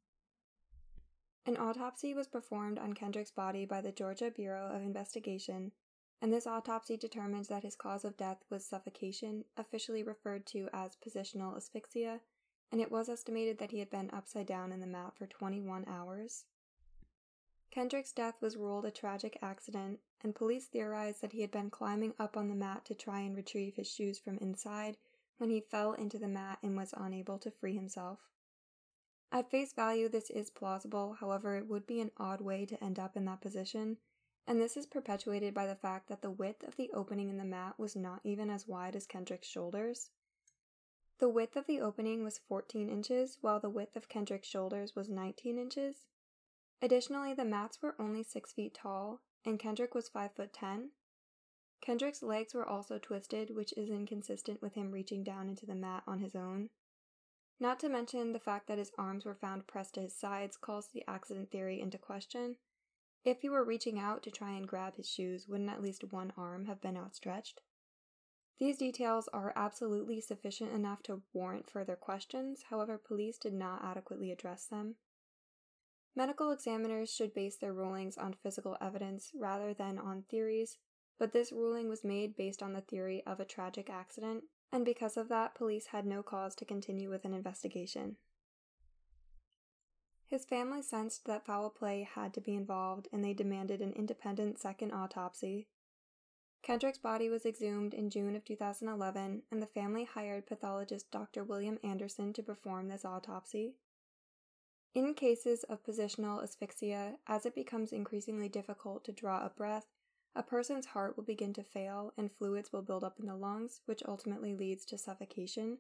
An 1.46 1.58
autopsy 1.58 2.14
was 2.14 2.28
performed 2.28 2.80
on 2.80 2.94
Kendrick's 2.94 3.32
body 3.32 3.66
by 3.66 3.82
the 3.82 3.92
Georgia 3.92 4.32
Bureau 4.32 4.68
of 4.74 4.82
Investigation, 4.82 5.72
and 6.22 6.34
this 6.34 6.48
autopsy 6.48 6.98
determines 6.98 7.48
that 7.48 7.64
his 7.64 7.76
cause 7.76 8.04
of 8.04 8.18
death 8.18 8.44
was 8.50 8.66
suffocation, 8.66 9.46
officially 9.56 10.04
referred 10.04 10.46
to 10.48 10.68
as 10.74 10.98
positional 10.98 11.56
asphyxia, 11.56 12.20
and 12.72 12.82
it 12.82 12.92
was 12.92 13.10
estimated 13.10 13.58
that 13.58 13.72
he 13.72 13.80
had 13.80 13.90
been 13.90 14.10
upside 14.12 14.46
down 14.46 14.72
in 14.72 14.80
the 14.80 14.88
mat 14.88 15.14
for 15.18 15.26
21 15.26 15.86
hours. 15.88 16.46
Kendrick's 17.72 18.12
death 18.12 18.42
was 18.42 18.58
ruled 18.58 18.86
a 18.86 18.92
tragic 18.92 19.38
accident, 19.42 20.00
and 20.22 20.36
police 20.36 20.66
theorized 20.66 21.22
that 21.22 21.34
he 21.34 21.42
had 21.42 21.52
been 21.52 21.70
climbing 21.70 22.14
up 22.20 22.36
on 22.36 22.50
the 22.50 22.56
mat 22.56 22.84
to 22.86 22.96
try 22.96 23.22
and 23.22 23.36
retrieve 23.36 23.76
his 23.76 23.90
shoes 23.90 24.20
from 24.20 24.38
inside 24.40 24.98
when 25.38 25.50
he 25.50 25.62
fell 25.62 25.94
into 25.94 26.18
the 26.18 26.28
mat 26.28 26.60
and 26.62 26.76
was 26.76 26.94
unable 26.98 27.38
to 27.38 27.52
free 27.52 27.76
himself. 27.76 28.20
At 29.32 29.52
face 29.52 29.74
value, 29.74 30.10
this 30.10 30.32
is 30.32 30.50
plausible, 30.50 31.14
however, 31.20 31.56
it 31.56 31.68
would 31.68 31.86
be 31.86 32.02
an 32.02 32.12
odd 32.18 32.42
way 32.42 32.66
to 32.66 32.84
end 32.84 32.98
up 32.98 33.16
in 33.16 33.26
that 33.26 33.42
position, 33.42 33.98
and 34.50 34.60
this 34.60 34.76
is 34.76 34.88
perpetuated 34.88 35.54
by 35.54 35.68
the 35.68 35.76
fact 35.76 36.10
that 36.10 36.24
the 36.24 36.32
width 36.32 36.64
of 36.64 36.76
the 36.76 36.90
opening 36.92 37.30
in 37.30 37.38
the 37.38 37.46
mat 37.46 37.76
was 37.78 37.96
not 37.96 38.20
even 38.24 38.50
as 38.50 38.68
wide 38.68 38.96
as 38.96 39.06
Kendrick's 39.06 39.48
shoulders. 39.48 40.10
The 41.20 41.30
width 41.30 41.56
of 41.56 41.68
the 41.68 41.80
opening 41.80 42.24
was 42.24 42.40
14 42.48 42.90
inches, 42.90 43.38
while 43.42 43.60
the 43.60 43.70
width 43.70 43.96
of 43.96 44.10
Kendrick's 44.10 44.48
shoulders 44.48 44.96
was 44.96 45.08
19 45.08 45.60
inches. 45.60 45.98
Additionally, 46.82 47.36
the 47.36 47.46
mats 47.46 47.80
were 47.84 47.94
only 48.00 48.24
6 48.24 48.52
feet 48.54 48.74
tall, 48.74 49.22
and 49.46 49.60
Kendrick 49.60 49.94
was 49.94 50.10
5 50.10 50.34
foot 50.34 50.52
10. 50.52 50.90
Kendrick's 51.80 52.24
legs 52.24 52.56
were 52.56 52.68
also 52.68 52.98
twisted, 52.98 53.56
which 53.56 53.72
is 53.78 53.92
inconsistent 53.92 54.64
with 54.64 54.74
him 54.74 54.92
reaching 54.92 55.24
down 55.24 55.48
into 55.48 55.68
the 55.68 55.76
mat 55.76 56.02
on 56.08 56.22
his 56.22 56.36
own. 56.36 56.70
Not 57.60 57.80
to 57.82 57.90
mention 57.90 58.34
the 58.34 58.40
fact 58.40 58.66
that 58.68 58.80
his 58.80 58.92
arms 58.98 59.26
were 59.26 59.36
found 59.36 59.68
pressed 59.68 59.94
to 59.94 60.02
his 60.02 60.16
sides 60.16 60.58
calls 60.58 60.88
the 60.88 61.04
accident 61.08 61.52
theory 61.52 61.80
into 61.80 62.00
question, 62.00 62.56
if 63.24 63.42
he 63.42 63.50
were 63.50 63.64
reaching 63.64 64.00
out 64.00 64.24
to 64.24 64.32
try 64.32 64.52
and 64.52 64.68
grab 64.68 64.96
his 64.96 65.10
shoes, 65.10 65.48
wouldn't 65.48 65.70
at 65.70 65.82
least 65.82 66.12
one 66.12 66.32
arm 66.38 66.66
have 66.66 66.82
been 66.82 66.98
outstretched? 66.98 67.62
These 68.60 68.78
details 68.78 69.30
are 69.32 69.54
absolutely 69.56 70.20
sufficient 70.20 70.74
enough 70.74 71.02
to 71.04 71.22
warrant 71.34 71.70
further 71.70 71.96
questions, 71.96 72.64
however, 72.70 72.98
police 72.98 73.38
did 73.38 73.54
not 73.54 73.84
adequately 73.84 74.32
address 74.32 74.66
them. 74.66 74.96
Medical 76.16 76.52
examiners 76.52 77.10
should 77.10 77.34
base 77.34 77.56
their 77.56 77.72
rulings 77.72 78.18
on 78.18 78.34
physical 78.34 78.76
evidence 78.82 79.32
rather 79.34 79.74
than 79.74 79.98
on 79.98 80.24
theories, 80.24 80.78
but 81.18 81.32
this 81.32 81.54
ruling 81.54 81.88
was 81.88 82.04
made 82.04 82.36
based 82.36 82.62
on 82.62 82.74
the 82.74 82.82
theory 82.82 83.24
of 83.26 83.40
a 83.40 83.46
tragic 83.46 83.90
accident, 83.90 84.44
and 84.72 84.84
because 84.84 85.16
of 85.16 85.30
that, 85.30 85.56
police 85.56 85.88
had 85.88 86.06
no 86.06 86.22
cause 86.22 86.56
to 86.56 86.66
continue 86.66 87.10
with 87.10 87.24
an 87.24 87.34
investigation. 87.34 88.18
His 90.30 90.46
family 90.46 90.84
sensed 90.84 91.26
that 91.26 91.48
foul 91.48 91.72
play 91.72 92.04
had 92.04 92.36
to 92.36 92.42
be 92.42 92.54
involved 92.54 93.08
and 93.12 93.24
they 93.24 93.34
demanded 93.34 93.82
an 93.82 93.94
independent 93.94 94.60
second 94.60 94.92
autopsy. 94.92 95.68
Kendrick's 96.62 97.00
body 97.00 97.30
was 97.30 97.48
exhumed 97.48 97.96
in 97.96 98.12
June 98.12 98.36
of 98.36 98.46
2011, 98.46 99.42
and 99.50 99.62
the 99.62 99.66
family 99.66 100.04
hired 100.04 100.46
pathologist 100.46 101.10
Dr. 101.10 101.44
William 101.44 101.80
Anderson 101.84 102.32
to 102.34 102.44
perform 102.44 102.90
this 102.90 103.06
autopsy. 103.06 103.78
In 104.94 105.16
cases 105.16 105.64
of 105.64 105.84
positional 105.84 106.44
asphyxia, 106.44 107.18
as 107.26 107.48
it 107.48 107.56
becomes 107.56 107.92
increasingly 107.92 108.50
difficult 108.50 109.04
to 109.06 109.12
draw 109.12 109.44
a 109.44 109.50
breath, 109.50 109.88
a 110.36 110.44
person's 110.44 110.88
heart 110.88 111.18
will 111.18 111.24
begin 111.24 111.54
to 111.54 111.64
fail 111.64 112.14
and 112.18 112.32
fluids 112.32 112.72
will 112.72 112.84
build 112.84 113.04
up 113.04 113.20
in 113.20 113.26
the 113.26 113.36
lungs, 113.36 113.82
which 113.86 114.04
ultimately 114.08 114.54
leads 114.54 114.86
to 114.86 114.98
suffocation. 114.98 115.80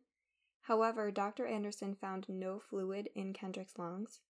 However, 0.61 1.11
Dr. 1.11 1.45
Anderson 1.45 1.93
found 1.93 2.27
no 2.29 2.59
fluid 2.59 3.09
in 3.13 3.33
Kendrick's 3.33 3.77
lungs. 3.77 4.21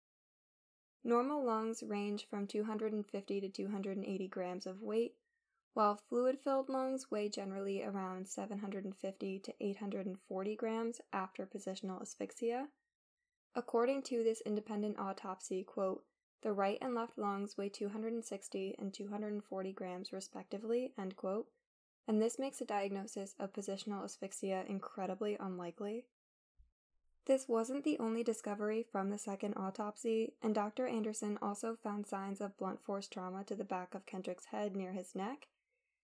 Normal 1.05 1.45
lungs 1.45 1.83
range 1.83 2.26
from 2.28 2.47
250 2.47 3.40
to 3.40 3.49
280 3.49 4.28
grams 4.28 4.67
of 4.67 4.83
weight, 4.83 5.14
while 5.75 5.97
fluid 5.97 6.38
filled 6.43 6.69
lungs 6.69 7.11
weigh 7.11 7.28
generally 7.28 7.83
around 7.83 8.26
750 8.26 9.38
to 9.38 9.55
840 9.61 10.57
grams 10.57 11.00
after 11.12 11.47
positional 11.47 12.02
asphyxia. 12.02 12.69
According 13.55 14.02
to 14.02 14.23
this 14.23 14.40
independent 14.43 14.99
autopsy, 14.99 15.64
quote, 15.64 16.05
the 16.43 16.52
right 16.52 16.78
and 16.81 16.95
left 16.95 17.19
lungs 17.19 17.57
weigh 17.57 17.69
260 17.69 18.75
and 18.78 18.95
240 18.95 19.73
grams 19.73 20.12
respectively, 20.12 20.93
end 20.99 21.17
quote, 21.17 21.49
and 22.07 22.23
this 22.23 22.38
makes 22.38 22.61
a 22.61 22.64
diagnosis 22.64 23.35
of 23.38 23.52
positional 23.52 24.05
asphyxia 24.05 24.64
incredibly 24.69 25.37
unlikely. 25.38 26.07
This 27.28 27.47
wasn't 27.47 27.85
the 27.85 27.99
only 27.99 28.25
discovery 28.25 28.87
from 28.90 29.11
the 29.11 29.18
second 29.18 29.52
autopsy, 29.54 30.32
and 30.42 30.54
Dr. 30.54 30.87
Anderson 30.87 31.38
also 31.42 31.76
found 31.76 32.06
signs 32.06 32.40
of 32.40 32.56
blunt 32.56 32.80
force 32.80 33.06
trauma 33.06 33.44
to 33.44 33.54
the 33.54 33.64
back 33.64 33.94
of 33.94 34.06
Kendrick's 34.06 34.47
head 34.47 34.75
near 34.75 34.92
his 34.92 35.14
neck. 35.14 35.49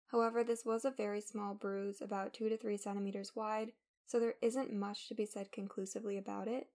However, 0.07 0.43
this 0.43 0.65
was 0.65 0.83
a 0.83 0.89
very 0.89 1.21
small 1.21 1.53
bruise, 1.53 2.01
about 2.01 2.33
2 2.33 2.49
to 2.49 2.57
3 2.57 2.75
centimeters 2.75 3.35
wide, 3.35 3.73
so 4.07 4.19
there 4.19 4.33
isn't 4.41 4.73
much 4.73 5.07
to 5.09 5.13
be 5.13 5.27
said 5.27 5.51
conclusively 5.51 6.17
about 6.17 6.47
it. 6.47 6.69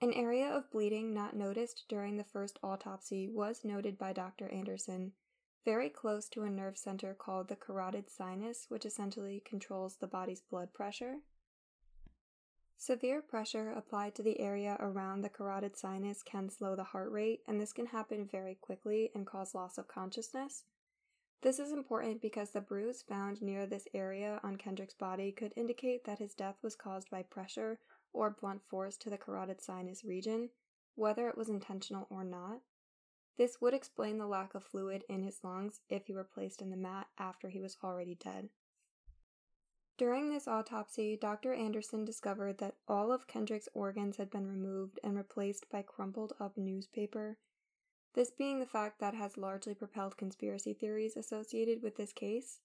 An 0.00 0.12
area 0.12 0.48
of 0.48 0.70
bleeding 0.72 1.14
not 1.14 1.36
noticed 1.36 1.84
during 1.88 2.16
the 2.16 2.24
first 2.24 2.58
autopsy 2.60 3.28
was 3.28 3.64
noted 3.64 3.96
by 3.96 4.12
Dr. 4.12 4.48
Anderson, 4.48 5.12
very 5.64 5.88
close 5.88 6.28
to 6.30 6.42
a 6.42 6.50
nerve 6.50 6.76
center 6.76 7.14
called 7.14 7.46
the 7.46 7.56
carotid 7.56 8.10
sinus, 8.10 8.66
which 8.68 8.84
essentially 8.84 9.40
controls 9.44 9.96
the 9.96 10.08
body's 10.08 10.40
blood 10.40 10.74
pressure. 10.74 11.18
Severe 12.80 13.20
pressure 13.20 13.72
applied 13.72 14.14
to 14.14 14.22
the 14.22 14.38
area 14.38 14.76
around 14.78 15.20
the 15.20 15.28
carotid 15.28 15.76
sinus 15.76 16.22
can 16.22 16.48
slow 16.48 16.76
the 16.76 16.84
heart 16.84 17.10
rate, 17.10 17.42
and 17.48 17.60
this 17.60 17.72
can 17.72 17.86
happen 17.86 18.24
very 18.24 18.54
quickly 18.54 19.10
and 19.16 19.26
cause 19.26 19.52
loss 19.52 19.78
of 19.78 19.88
consciousness. 19.88 20.62
This 21.42 21.58
is 21.58 21.72
important 21.72 22.22
because 22.22 22.50
the 22.50 22.60
bruise 22.60 23.02
found 23.02 23.42
near 23.42 23.66
this 23.66 23.88
area 23.92 24.40
on 24.44 24.56
Kendrick's 24.56 24.94
body 24.94 25.32
could 25.32 25.52
indicate 25.56 26.04
that 26.04 26.20
his 26.20 26.34
death 26.34 26.58
was 26.62 26.76
caused 26.76 27.10
by 27.10 27.24
pressure 27.24 27.80
or 28.12 28.30
blunt 28.40 28.62
force 28.70 28.96
to 28.98 29.10
the 29.10 29.18
carotid 29.18 29.60
sinus 29.60 30.04
region, 30.04 30.50
whether 30.94 31.28
it 31.28 31.36
was 31.36 31.48
intentional 31.48 32.06
or 32.10 32.22
not. 32.22 32.60
This 33.36 33.60
would 33.60 33.74
explain 33.74 34.18
the 34.18 34.26
lack 34.26 34.54
of 34.54 34.62
fluid 34.62 35.02
in 35.08 35.24
his 35.24 35.40
lungs 35.42 35.80
if 35.88 36.06
he 36.06 36.14
were 36.14 36.24
placed 36.24 36.62
in 36.62 36.70
the 36.70 36.76
mat 36.76 37.08
after 37.18 37.48
he 37.48 37.60
was 37.60 37.76
already 37.82 38.14
dead. 38.14 38.50
During 39.98 40.30
this 40.30 40.46
autopsy, 40.46 41.16
Dr. 41.16 41.52
Anderson 41.52 42.04
discovered 42.04 42.58
that 42.58 42.76
all 42.86 43.10
of 43.10 43.26
Kendrick's 43.26 43.68
organs 43.74 44.16
had 44.16 44.30
been 44.30 44.46
removed 44.46 45.00
and 45.02 45.16
replaced 45.16 45.68
by 45.70 45.82
crumpled 45.82 46.34
up 46.38 46.56
newspaper. 46.56 47.36
This 48.14 48.30
being 48.30 48.60
the 48.60 48.66
fact 48.66 49.00
that 49.00 49.14
has 49.14 49.36
largely 49.36 49.74
propelled 49.74 50.16
conspiracy 50.16 50.72
theories 50.72 51.16
associated 51.16 51.82
with 51.82 51.96
this 51.96 52.12
case. 52.12 52.60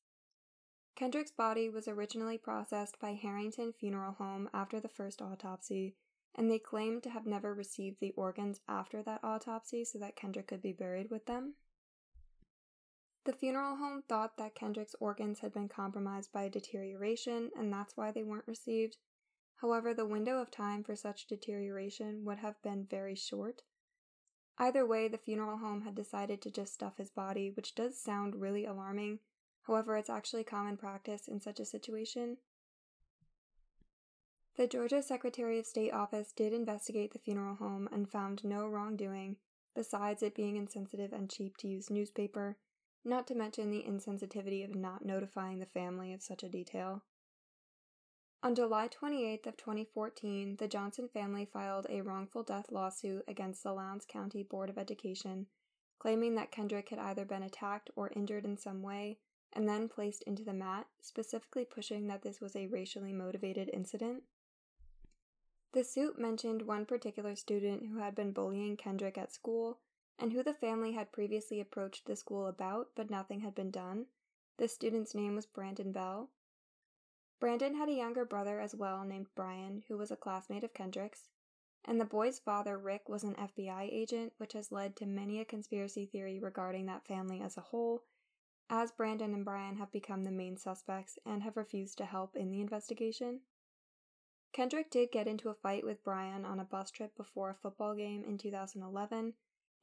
Kendrick's 0.96 1.32
body 1.32 1.70
was 1.70 1.88
originally 1.88 2.38
processed 2.38 3.00
by 3.00 3.14
Harrington 3.14 3.74
Funeral 3.74 4.14
Home 4.14 4.48
after 4.54 4.80
the 4.80 4.88
first 4.88 5.20
autopsy, 5.20 5.96
and 6.36 6.52
they 6.52 6.60
claimed 6.60 7.02
to 7.02 7.10
have 7.10 7.26
never 7.26 7.52
received 7.52 8.00
the 8.00 8.12
organs 8.12 8.60
after 8.70 9.02
that 9.02 9.24
autopsy 9.24 9.84
so 9.84 9.98
that 9.98 10.16
Kendrick 10.16 10.48
could 10.48 10.62
be 10.62 10.72
buried 10.72 11.10
with 11.10 11.26
them. 11.26 11.56
The 13.26 13.34
funeral 13.34 13.78
home 13.78 14.02
thought 14.02 14.36
that 14.36 14.54
Kendrick's 14.54 14.96
organs 15.00 15.40
had 15.40 15.54
been 15.54 15.70
compromised 15.70 16.34
by 16.34 16.50
deterioration, 16.50 17.52
and 17.56 17.72
that's 17.72 17.96
why 17.96 18.12
they 18.12 18.24
weren't 18.24 18.48
received. 18.48 18.98
However, 19.56 19.94
the 19.94 20.06
window 20.06 20.42
of 20.42 20.52
time 20.52 20.84
for 20.84 20.94
such 20.94 21.28
deterioration 21.28 22.26
would 22.26 22.40
have 22.40 22.62
been 22.62 22.86
very 22.86 23.16
short. 23.16 23.62
Either 24.58 24.86
way, 24.86 25.08
the 25.08 25.18
funeral 25.18 25.58
home 25.58 25.84
had 25.84 25.96
decided 25.96 26.42
to 26.42 26.52
just 26.52 26.74
stuff 26.74 26.98
his 26.98 27.12
body, 27.12 27.50
which 27.50 27.76
does 27.76 27.98
sound 27.98 28.36
really 28.36 28.66
alarming. 28.66 29.20
However, 29.62 29.96
it's 29.96 30.10
actually 30.10 30.44
common 30.44 30.76
practice 30.76 31.30
in 31.30 31.40
such 31.40 31.62
a 31.62 31.66
situation. 31.66 32.38
The 34.58 34.68
Georgia 34.68 35.02
Secretary 35.02 35.58
of 35.60 35.66
State 35.66 35.94
office 35.94 36.34
did 36.34 36.52
investigate 36.52 37.14
the 37.14 37.20
funeral 37.20 37.56
home 37.56 37.88
and 37.90 38.12
found 38.12 38.44
no 38.44 38.68
wrongdoing, 38.68 39.38
besides 39.74 40.22
it 40.22 40.36
being 40.36 40.58
insensitive 40.58 41.14
and 41.14 41.32
cheap 41.32 41.56
to 41.58 41.70
use 41.70 41.90
newspaper 41.90 42.58
not 43.06 43.28
to 43.28 43.36
mention 43.36 43.70
the 43.70 43.84
insensitivity 43.88 44.64
of 44.64 44.76
not 44.76 45.06
notifying 45.06 45.60
the 45.60 45.66
family 45.66 46.14
of 46.14 46.22
such 46.22 46.44
a 46.44 46.50
detail. 46.50 47.04
On 48.42 48.56
July 48.56 48.90
28th 48.90 49.48
of 49.48 49.58
2014, 49.58 50.58
the 50.58 50.68
Johnson 50.68 51.08
family 51.08 51.46
filed 51.46 51.88
a 51.90 52.02
wrongful 52.02 52.44
death 52.44 52.72
lawsuit 52.72 53.24
against 53.28 53.64
the 53.64 53.72
Lowndes 53.72 54.06
County 54.06 54.44
Board 54.44 54.70
of 54.70 54.78
Education, 54.78 55.48
claiming 55.98 56.36
that 56.36 56.52
Kendrick 56.52 56.90
had 56.90 57.00
either 57.00 57.24
been 57.24 57.44
attacked 57.44 57.90
or 57.96 58.12
injured 58.16 58.44
in 58.44 58.58
some 58.58 58.82
way 58.82 59.20
and 59.54 59.70
then 59.70 59.88
placed 59.88 60.24
into 60.24 60.44
the 60.44 60.54
mat, 60.54 60.88
specifically 61.00 61.64
pushing 61.64 62.08
that 62.08 62.22
this 62.22 62.42
was 62.42 62.56
a 62.56 62.68
racially 62.68 63.14
motivated 63.14 63.70
incident. 63.72 64.24
The 65.74 65.84
suit 65.84 66.20
mentioned 66.20 66.64
one 66.64 66.86
particular 66.86 67.36
student 67.36 67.84
who 67.88 68.00
had 68.00 68.14
been 68.14 68.34
bullying 68.34 68.78
Kendrick 68.78 69.18
at 69.18 69.32
school 69.32 69.80
and 70.20 70.34
who 70.34 70.44
the 70.44 70.54
family 70.54 70.94
had 70.94 71.12
previously 71.12 71.60
approached 71.60 72.06
the 72.06 72.16
school 72.16 72.48
about, 72.48 72.90
but 72.96 73.10
nothing 73.10 73.42
had 73.42 73.56
been 73.56 73.72
done. 73.72 74.06
The 74.58 74.68
student's 74.68 75.16
name 75.16 75.36
was 75.36 75.46
Brandon 75.46 75.92
Bell. 75.92 76.30
Brandon 77.40 77.76
had 77.76 77.90
a 77.90 77.94
younger 77.94 78.24
brother 78.24 78.60
as 78.60 78.76
well 78.76 79.04
named 79.04 79.28
Brian, 79.36 79.84
who 79.88 79.98
was 79.98 80.12
a 80.12 80.16
classmate 80.16 80.64
of 80.64 80.74
Kendrick's, 80.74 81.30
and 81.86 82.00
the 82.00 82.06
boy's 82.06 82.40
father, 82.40 82.78
Rick, 82.78 83.10
was 83.10 83.24
an 83.24 83.36
FBI 83.36 83.90
agent, 83.92 84.34
which 84.38 84.54
has 84.54 84.72
led 84.72 84.96
to 84.96 85.06
many 85.06 85.42
a 85.42 85.46
conspiracy 85.46 86.06
theory 86.06 86.40
regarding 86.40 86.86
that 86.86 87.06
family 87.06 87.42
as 87.42 87.58
a 87.58 87.62
whole, 87.62 88.06
as 88.70 88.92
Brandon 88.92 89.34
and 89.34 89.44
Brian 89.44 89.76
have 89.76 89.92
become 89.92 90.24
the 90.24 90.32
main 90.32 90.56
suspects 90.56 91.20
and 91.26 91.44
have 91.44 91.58
refused 91.58 91.98
to 91.98 92.06
help 92.06 92.38
in 92.38 92.52
the 92.52 92.62
investigation. 92.62 93.42
Kendrick 94.54 94.90
did 94.90 95.12
get 95.12 95.28
into 95.28 95.50
a 95.50 95.56
fight 95.56 95.84
with 95.84 96.04
Brian 96.04 96.46
on 96.46 96.60
a 96.60 96.64
bus 96.64 96.92
trip 96.92 97.18
before 97.18 97.50
a 97.50 97.56
football 97.56 97.96
game 97.96 98.24
in 98.24 98.38
2011, 98.38 99.34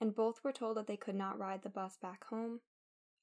and 0.01 0.15
both 0.15 0.43
were 0.43 0.53
told 0.53 0.77
that 0.77 0.87
they 0.87 0.97
could 0.97 1.15
not 1.15 1.39
ride 1.39 1.63
the 1.63 1.69
bus 1.69 1.97
back 1.97 2.25
home. 2.25 2.61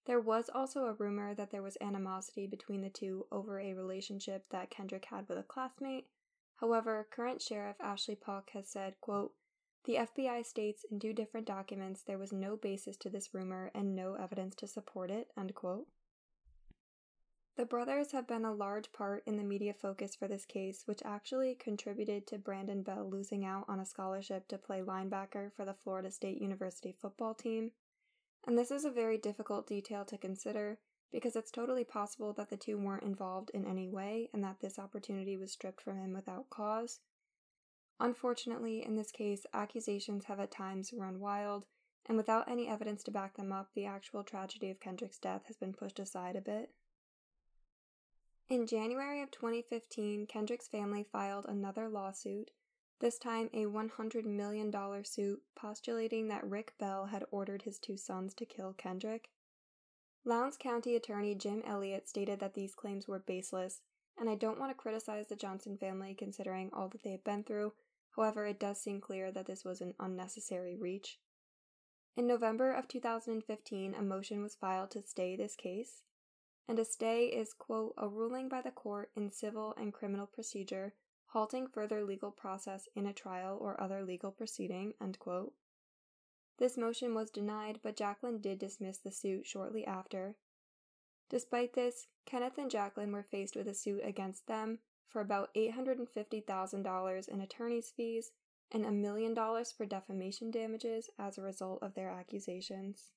There 0.05 0.21
was 0.21 0.49
also 0.53 0.85
a 0.85 0.93
rumor 0.93 1.33
that 1.33 1.51
there 1.51 1.61
was 1.61 1.77
animosity 1.81 2.47
between 2.47 2.81
the 2.81 2.89
two 2.89 3.27
over 3.31 3.59
a 3.59 3.73
relationship 3.73 4.45
that 4.51 4.69
Kendrick 4.69 5.05
had 5.05 5.27
with 5.27 5.37
a 5.37 5.43
classmate. 5.43 6.07
However, 6.57 7.07
current 7.11 7.41
Sheriff 7.41 7.75
Ashley 7.81 8.15
Paulk 8.15 8.51
has 8.51 8.69
said, 8.69 8.95
quote, 9.01 9.33
the 9.83 9.95
FBI 9.95 10.45
states 10.45 10.85
in 10.91 10.99
two 10.99 11.13
different 11.13 11.47
documents 11.47 12.03
there 12.03 12.17
was 12.17 12.33
no 12.33 12.57
basis 12.57 12.97
to 12.97 13.09
this 13.09 13.33
rumor 13.33 13.71
and 13.73 13.95
no 13.95 14.15
evidence 14.15 14.53
to 14.55 14.67
support 14.67 15.09
it, 15.09 15.31
end 15.37 15.55
quote. 15.55 15.87
The 17.57 17.65
brothers 17.65 18.11
have 18.11 18.27
been 18.27 18.45
a 18.45 18.53
large 18.53 18.93
part 18.93 19.23
in 19.25 19.35
the 19.35 19.43
media 19.43 19.73
focus 19.73 20.13
for 20.13 20.27
this 20.27 20.45
case, 20.45 20.83
which 20.85 21.01
actually 21.03 21.55
contributed 21.55 22.27
to 22.27 22.37
Brandon 22.37 22.83
Bell 22.83 23.09
losing 23.09 23.43
out 23.43 23.65
on 23.67 23.79
a 23.79 23.85
scholarship 23.85 24.47
to 24.49 24.59
play 24.59 24.81
linebacker 24.81 25.51
for 25.51 25.65
the 25.65 25.73
Florida 25.73 26.11
State 26.11 26.39
University 26.39 26.91
football 26.91 27.33
team. 27.33 27.71
And 28.45 28.55
this 28.55 28.69
is 28.69 28.85
a 28.85 28.91
very 28.91 29.17
difficult 29.17 29.65
detail 29.65 30.05
to 30.05 30.19
consider 30.19 30.77
because 31.11 31.35
it's 31.35 31.49
totally 31.49 31.83
possible 31.83 32.31
that 32.33 32.51
the 32.51 32.57
two 32.57 32.77
weren't 32.77 33.01
involved 33.01 33.49
in 33.55 33.65
any 33.65 33.87
way 33.87 34.29
and 34.33 34.43
that 34.43 34.59
this 34.61 34.77
opportunity 34.77 35.35
was 35.35 35.51
stripped 35.51 35.81
from 35.81 35.97
him 35.97 36.13
without 36.13 36.51
cause. 36.51 36.99
Unfortunately, 37.99 38.85
in 38.85 38.95
this 38.95 39.09
case, 39.09 39.47
accusations 39.51 40.25
have 40.25 40.39
at 40.39 40.51
times 40.51 40.93
run 40.95 41.19
wild, 41.19 41.65
and 42.05 42.17
without 42.17 42.47
any 42.47 42.67
evidence 42.67 43.01
to 43.05 43.11
back 43.11 43.35
them 43.35 43.51
up, 43.51 43.69
the 43.73 43.87
actual 43.87 44.23
tragedy 44.23 44.69
of 44.69 44.79
Kendrick's 44.79 45.17
death 45.17 45.45
has 45.47 45.57
been 45.57 45.73
pushed 45.73 45.97
aside 45.97 46.35
a 46.35 46.41
bit. 46.41 46.69
In 48.49 48.65
January 48.65 49.21
of 49.21 49.29
2015, 49.31 50.25
Kendrick's 50.27 50.69
family 50.69 51.03
filed 51.03 51.45
another 51.49 51.89
lawsuit, 51.89 52.51
this 53.01 53.19
time 53.19 53.49
a 53.51 53.65
$100 53.65 54.23
million 54.23 54.73
suit 55.03 55.41
postulating 55.53 56.29
that 56.29 56.49
Rick 56.49 56.73
Bell 56.79 57.07
had 57.07 57.25
ordered 57.29 57.63
his 57.63 57.77
two 57.77 57.97
sons 57.97 58.33
to 58.35 58.45
kill 58.45 58.71
Kendrick. 58.71 59.31
Lowndes 60.23 60.55
County 60.55 60.95
Attorney 60.95 61.35
Jim 61.35 61.61
Elliott 61.65 62.07
stated 62.07 62.39
that 62.39 62.53
these 62.53 62.73
claims 62.73 63.05
were 63.05 63.19
baseless, 63.19 63.81
and 64.17 64.29
I 64.29 64.35
don't 64.35 64.59
want 64.59 64.71
to 64.71 64.81
criticize 64.81 65.27
the 65.27 65.35
Johnson 65.35 65.77
family 65.77 66.15
considering 66.17 66.69
all 66.71 66.87
that 66.87 67.03
they 67.03 67.11
have 67.11 67.25
been 67.25 67.43
through, 67.43 67.73
however, 68.15 68.45
it 68.45 68.61
does 68.61 68.79
seem 68.79 69.01
clear 69.01 69.29
that 69.29 69.45
this 69.45 69.65
was 69.65 69.81
an 69.81 69.93
unnecessary 69.99 70.77
reach. 70.77 71.19
In 72.15 72.27
November 72.27 72.71
of 72.71 72.87
2015, 72.87 73.93
a 73.93 74.01
motion 74.01 74.41
was 74.41 74.55
filed 74.55 74.91
to 74.91 75.03
stay 75.03 75.35
this 75.35 75.57
case 75.57 76.03
and 76.67 76.79
a 76.79 76.85
stay 76.85 77.27
is, 77.27 77.53
quote, 77.53 77.93
a 77.97 78.07
ruling 78.07 78.49
by 78.49 78.61
the 78.61 78.71
court 78.71 79.09
in 79.15 79.31
civil 79.31 79.73
and 79.77 79.93
criminal 79.93 80.27
procedure 80.27 80.93
halting 81.27 81.67
further 81.67 82.03
legal 82.03 82.31
process 82.31 82.87
in 82.95 83.05
a 83.05 83.13
trial 83.13 83.57
or 83.59 83.79
other 83.79 84.03
legal 84.03 84.31
proceeding, 84.31 84.93
end 85.01 85.19
quote. 85.19 85.53
This 86.57 86.77
motion 86.77 87.13
was 87.13 87.29
denied, 87.29 87.79
but 87.83 87.95
Jacqueline 87.95 88.39
did 88.39 88.59
dismiss 88.59 88.97
the 88.97 89.11
suit 89.11 89.45
shortly 89.45 89.85
after. 89.85 90.35
Despite 91.29 91.73
this, 91.73 92.07
Kenneth 92.25 92.57
and 92.57 92.71
Jacqueline 92.71 93.11
were 93.11 93.23
faced 93.23 93.55
with 93.55 93.67
a 93.67 93.73
suit 93.73 94.01
against 94.03 94.47
them 94.47 94.79
for 95.07 95.21
about 95.21 95.53
$850,000 95.53 97.29
in 97.29 97.41
attorney's 97.41 97.91
fees 97.95 98.31
and 98.71 98.85
a 98.85 98.91
million 98.91 99.33
dollars 99.33 99.71
for 99.71 99.85
defamation 99.85 100.51
damages 100.51 101.09
as 101.19 101.37
a 101.37 101.41
result 101.41 101.79
of 101.81 101.93
their 101.93 102.09
accusations. 102.09 103.11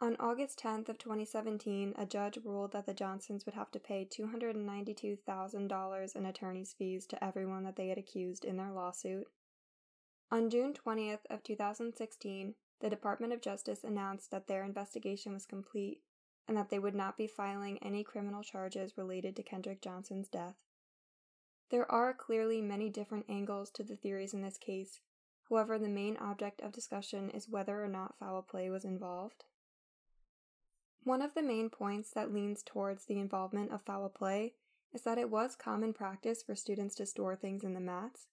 On 0.00 0.16
August 0.18 0.58
10th 0.58 0.88
of 0.88 0.98
2017, 0.98 1.94
a 1.96 2.06
judge 2.06 2.38
ruled 2.44 2.72
that 2.72 2.86
the 2.86 2.94
Johnsons 2.94 3.46
would 3.46 3.54
have 3.54 3.70
to 3.70 3.78
pay 3.78 4.04
$292,000 4.04 6.16
in 6.16 6.26
attorney's 6.26 6.72
fees 6.72 7.06
to 7.06 7.22
everyone 7.22 7.62
that 7.64 7.76
they 7.76 7.88
had 7.88 7.98
accused 7.98 8.44
in 8.44 8.56
their 8.56 8.72
lawsuit. 8.72 9.28
On 10.30 10.50
June 10.50 10.72
20th 10.72 11.26
of 11.30 11.44
2016, 11.44 12.54
the 12.80 12.90
Department 12.90 13.32
of 13.32 13.40
Justice 13.40 13.84
announced 13.84 14.32
that 14.32 14.48
their 14.48 14.64
investigation 14.64 15.32
was 15.32 15.46
complete 15.46 16.02
and 16.48 16.56
that 16.56 16.70
they 16.70 16.80
would 16.80 16.94
not 16.94 17.16
be 17.16 17.28
filing 17.28 17.78
any 17.78 18.02
criminal 18.02 18.42
charges 18.42 18.96
related 18.96 19.36
to 19.36 19.42
Kendrick 19.42 19.80
Johnson's 19.80 20.28
death. 20.28 20.56
There 21.70 21.90
are 21.90 22.12
clearly 22.12 22.60
many 22.60 22.90
different 22.90 23.26
angles 23.28 23.70
to 23.70 23.84
the 23.84 23.96
theories 23.96 24.34
in 24.34 24.42
this 24.42 24.58
case. 24.58 25.00
However, 25.48 25.78
the 25.78 25.88
main 25.88 26.16
object 26.16 26.60
of 26.60 26.72
discussion 26.72 27.30
is 27.30 27.48
whether 27.48 27.82
or 27.82 27.88
not 27.88 28.18
foul 28.18 28.42
play 28.42 28.68
was 28.68 28.84
involved. 28.84 29.44
One 31.04 31.22
of 31.22 31.34
the 31.34 31.42
main 31.42 31.68
points 31.68 32.10
that 32.10 32.32
leans 32.32 32.62
towards 32.62 33.06
the 33.06 33.18
involvement 33.18 33.72
of 33.72 33.82
foul 33.82 34.08
play 34.08 34.54
is 34.92 35.02
that 35.02 35.18
it 35.18 35.30
was 35.30 35.56
common 35.56 35.92
practice 35.92 36.42
for 36.42 36.54
students 36.54 36.94
to 36.96 37.06
store 37.06 37.34
things 37.34 37.64
in 37.64 37.74
the 37.74 37.80
mats. 37.80 38.26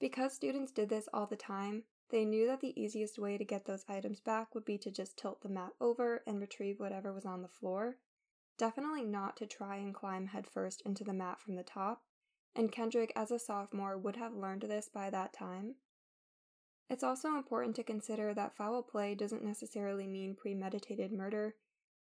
Because 0.00 0.32
students 0.32 0.72
did 0.72 0.88
this 0.88 1.08
all 1.12 1.26
the 1.26 1.36
time, 1.36 1.84
they 2.10 2.24
knew 2.24 2.46
that 2.48 2.60
the 2.60 2.78
easiest 2.80 3.18
way 3.18 3.38
to 3.38 3.44
get 3.44 3.66
those 3.66 3.84
items 3.88 4.18
back 4.18 4.54
would 4.54 4.64
be 4.64 4.78
to 4.78 4.90
just 4.90 5.16
tilt 5.16 5.42
the 5.42 5.48
mat 5.48 5.72
over 5.80 6.22
and 6.26 6.40
retrieve 6.40 6.80
whatever 6.80 7.12
was 7.12 7.24
on 7.24 7.40
the 7.40 7.48
floor. 7.48 7.98
Definitely 8.58 9.04
not 9.04 9.36
to 9.36 9.46
try 9.46 9.76
and 9.76 9.94
climb 9.94 10.26
headfirst 10.26 10.82
into 10.84 11.04
the 11.04 11.14
mat 11.14 11.40
from 11.40 11.54
the 11.54 11.62
top, 11.62 12.02
and 12.54 12.72
Kendrick, 12.72 13.12
as 13.16 13.30
a 13.30 13.38
sophomore, 13.38 13.96
would 13.96 14.16
have 14.16 14.34
learned 14.34 14.62
this 14.62 14.88
by 14.92 15.08
that 15.10 15.32
time. 15.32 15.76
It's 16.90 17.04
also 17.04 17.28
important 17.28 17.76
to 17.76 17.84
consider 17.84 18.34
that 18.34 18.56
foul 18.56 18.82
play 18.82 19.14
doesn't 19.14 19.44
necessarily 19.44 20.06
mean 20.06 20.34
premeditated 20.34 21.12
murder, 21.12 21.54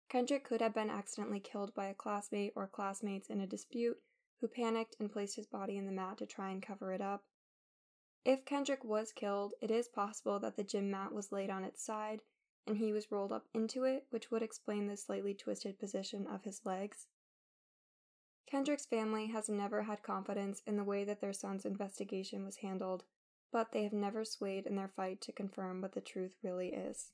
Kendrick 0.10 0.44
could 0.44 0.62
have 0.62 0.74
been 0.74 0.90
accidentally 0.90 1.40
killed 1.40 1.74
by 1.74 1.88
a 1.88 1.94
classmate 1.94 2.54
or 2.56 2.68
classmates 2.68 3.28
in 3.28 3.42
a 3.42 3.48
dispute 3.48 3.98
who 4.40 4.48
panicked 4.48 4.96
and 5.00 5.12
placed 5.12 5.36
his 5.36 5.48
body 5.48 5.78
in 5.78 5.86
the 5.86 5.92
mat 5.92 6.18
to 6.20 6.26
try 6.26 6.52
and 6.52 6.62
cover 6.62 6.92
it 6.92 7.02
up. 7.02 7.24
If 8.24 8.46
Kendrick 8.46 8.84
was 8.84 9.12
killed, 9.12 9.54
it 9.62 9.72
is 9.72 9.88
possible 9.88 10.40
that 10.40 10.56
the 10.56 10.64
gym 10.64 10.90
mat 10.90 11.12
was 11.12 11.32
laid 11.32 11.50
on 11.50 11.64
its 11.64 11.84
side 11.84 12.22
and 12.68 12.78
he 12.78 12.92
was 12.92 13.12
rolled 13.12 13.32
up 13.32 13.46
into 13.54 13.84
it, 13.84 14.08
which 14.10 14.32
would 14.32 14.42
explain 14.42 14.88
the 14.88 14.98
slightly 14.98 15.34
twisted 15.34 15.80
position 15.80 16.26
of 16.28 16.44
his 16.44 16.66
legs. 16.66 17.08
Kendrick's 18.48 18.86
family 18.86 19.28
has 19.28 19.50
never 19.50 19.84
had 19.84 20.04
confidence 20.04 20.62
in 20.66 20.78
the 20.78 20.84
way 20.84 21.04
that 21.04 21.22
their 21.22 21.34
son's 21.34 21.66
investigation 21.66 22.46
was 22.46 22.58
handled, 22.58 23.04
but 23.52 23.72
they 23.72 23.84
have 23.84 23.94
never 23.94 24.24
swayed 24.26 24.66
in 24.66 24.76
their 24.76 24.92
fight 24.96 25.22
to 25.22 25.32
confirm 25.32 25.82
what 25.82 25.94
the 25.94 26.02
truth 26.02 26.34
really 26.44 26.70
is. 26.70 27.12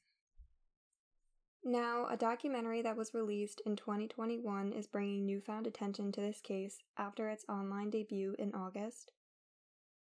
Now, 1.63 2.07
a 2.07 2.17
documentary 2.17 2.81
that 2.81 2.97
was 2.97 3.13
released 3.13 3.61
in 3.67 3.75
2021 3.75 4.73
is 4.73 4.87
bringing 4.87 5.27
newfound 5.27 5.67
attention 5.67 6.11
to 6.11 6.21
this 6.21 6.41
case 6.41 6.79
after 6.97 7.29
its 7.29 7.45
online 7.47 7.91
debut 7.91 8.35
in 8.39 8.55
August. 8.55 9.11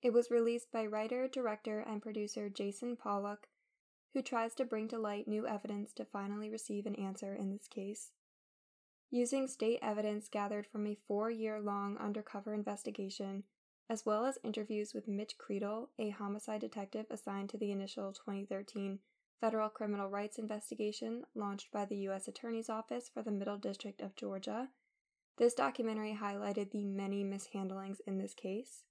It 0.02 0.12
was 0.12 0.30
released 0.30 0.74
by 0.74 0.86
writer, 0.86 1.28
director, 1.30 1.80
and 1.80 2.02
producer 2.02 2.50
Jason 2.50 2.98
Pollock, 2.98 3.48
who 4.14 4.22
tries 4.22 4.56
to 4.56 4.66
bring 4.66 4.90
to 4.90 5.00
light 5.00 5.28
new 5.28 5.48
evidence 5.48 5.94
to 5.94 6.06
finally 6.06 6.50
receive 6.50 6.86
an 6.86 6.96
answer 6.96 7.34
in 7.34 7.50
this 7.50 7.68
case. 7.70 8.12
Using 9.10 9.48
state 9.48 9.80
evidence 9.82 10.28
gathered 10.28 10.68
from 10.68 10.86
a 10.86 10.98
four 11.08 11.32
year 11.32 11.62
long 11.62 11.98
undercover 11.98 12.54
investigation, 12.54 13.46
as 13.90 14.06
well 14.06 14.26
as 14.26 14.38
interviews 14.44 14.94
with 14.94 15.08
Mitch 15.08 15.38
Credle, 15.38 15.92
a 15.98 16.10
homicide 16.10 16.60
detective 16.60 17.06
assigned 17.10 17.50
to 17.52 17.58
the 17.58 17.72
initial 17.72 18.12
2013 18.12 19.00
federal 19.40 19.70
criminal 19.70 20.10
rights 20.10 20.38
investigation 20.38 21.24
launched 21.36 21.72
by 21.72 21.86
the 21.86 21.98
U.S. 21.98 22.28
Attorney's 22.28 22.70
Office 22.70 23.10
for 23.14 23.22
the 23.22 23.32
Middle 23.32 23.58
District 23.58 24.02
of 24.02 24.16
Georgia. 24.16 24.70
This 25.38 25.54
documentary 25.54 26.18
highlighted 26.20 26.72
the 26.72 26.84
many 26.84 27.24
mishandlings 27.24 28.00
in 28.08 28.18
this 28.18 28.34
case. 28.34 28.84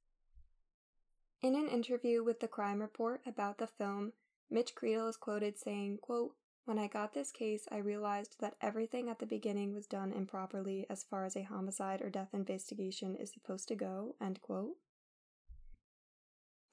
In 1.42 1.54
an 1.54 1.68
interview 1.68 2.24
with 2.24 2.40
the 2.40 2.48
Crime 2.48 2.80
Report 2.80 3.20
about 3.26 3.58
the 3.58 3.66
film, 3.66 4.12
Mitch 4.50 4.74
Credle 4.74 5.08
is 5.08 5.16
quoted 5.16 5.58
saying, 5.58 5.98
quote, 6.00 6.34
When 6.64 6.78
I 6.78 6.86
got 6.86 7.12
this 7.12 7.32
case, 7.32 7.66
I 7.70 7.78
realized 7.78 8.36
that 8.40 8.56
everything 8.60 9.08
at 9.08 9.18
the 9.18 9.26
beginning 9.26 9.74
was 9.74 9.86
done 9.86 10.12
improperly 10.12 10.86
as 10.88 11.04
far 11.04 11.24
as 11.24 11.36
a 11.36 11.42
homicide 11.42 12.00
or 12.00 12.10
death 12.10 12.32
investigation 12.32 13.16
is 13.16 13.32
supposed 13.32 13.68
to 13.68 13.74
go, 13.74 14.14
end 14.20 14.40
quote. 14.40 14.76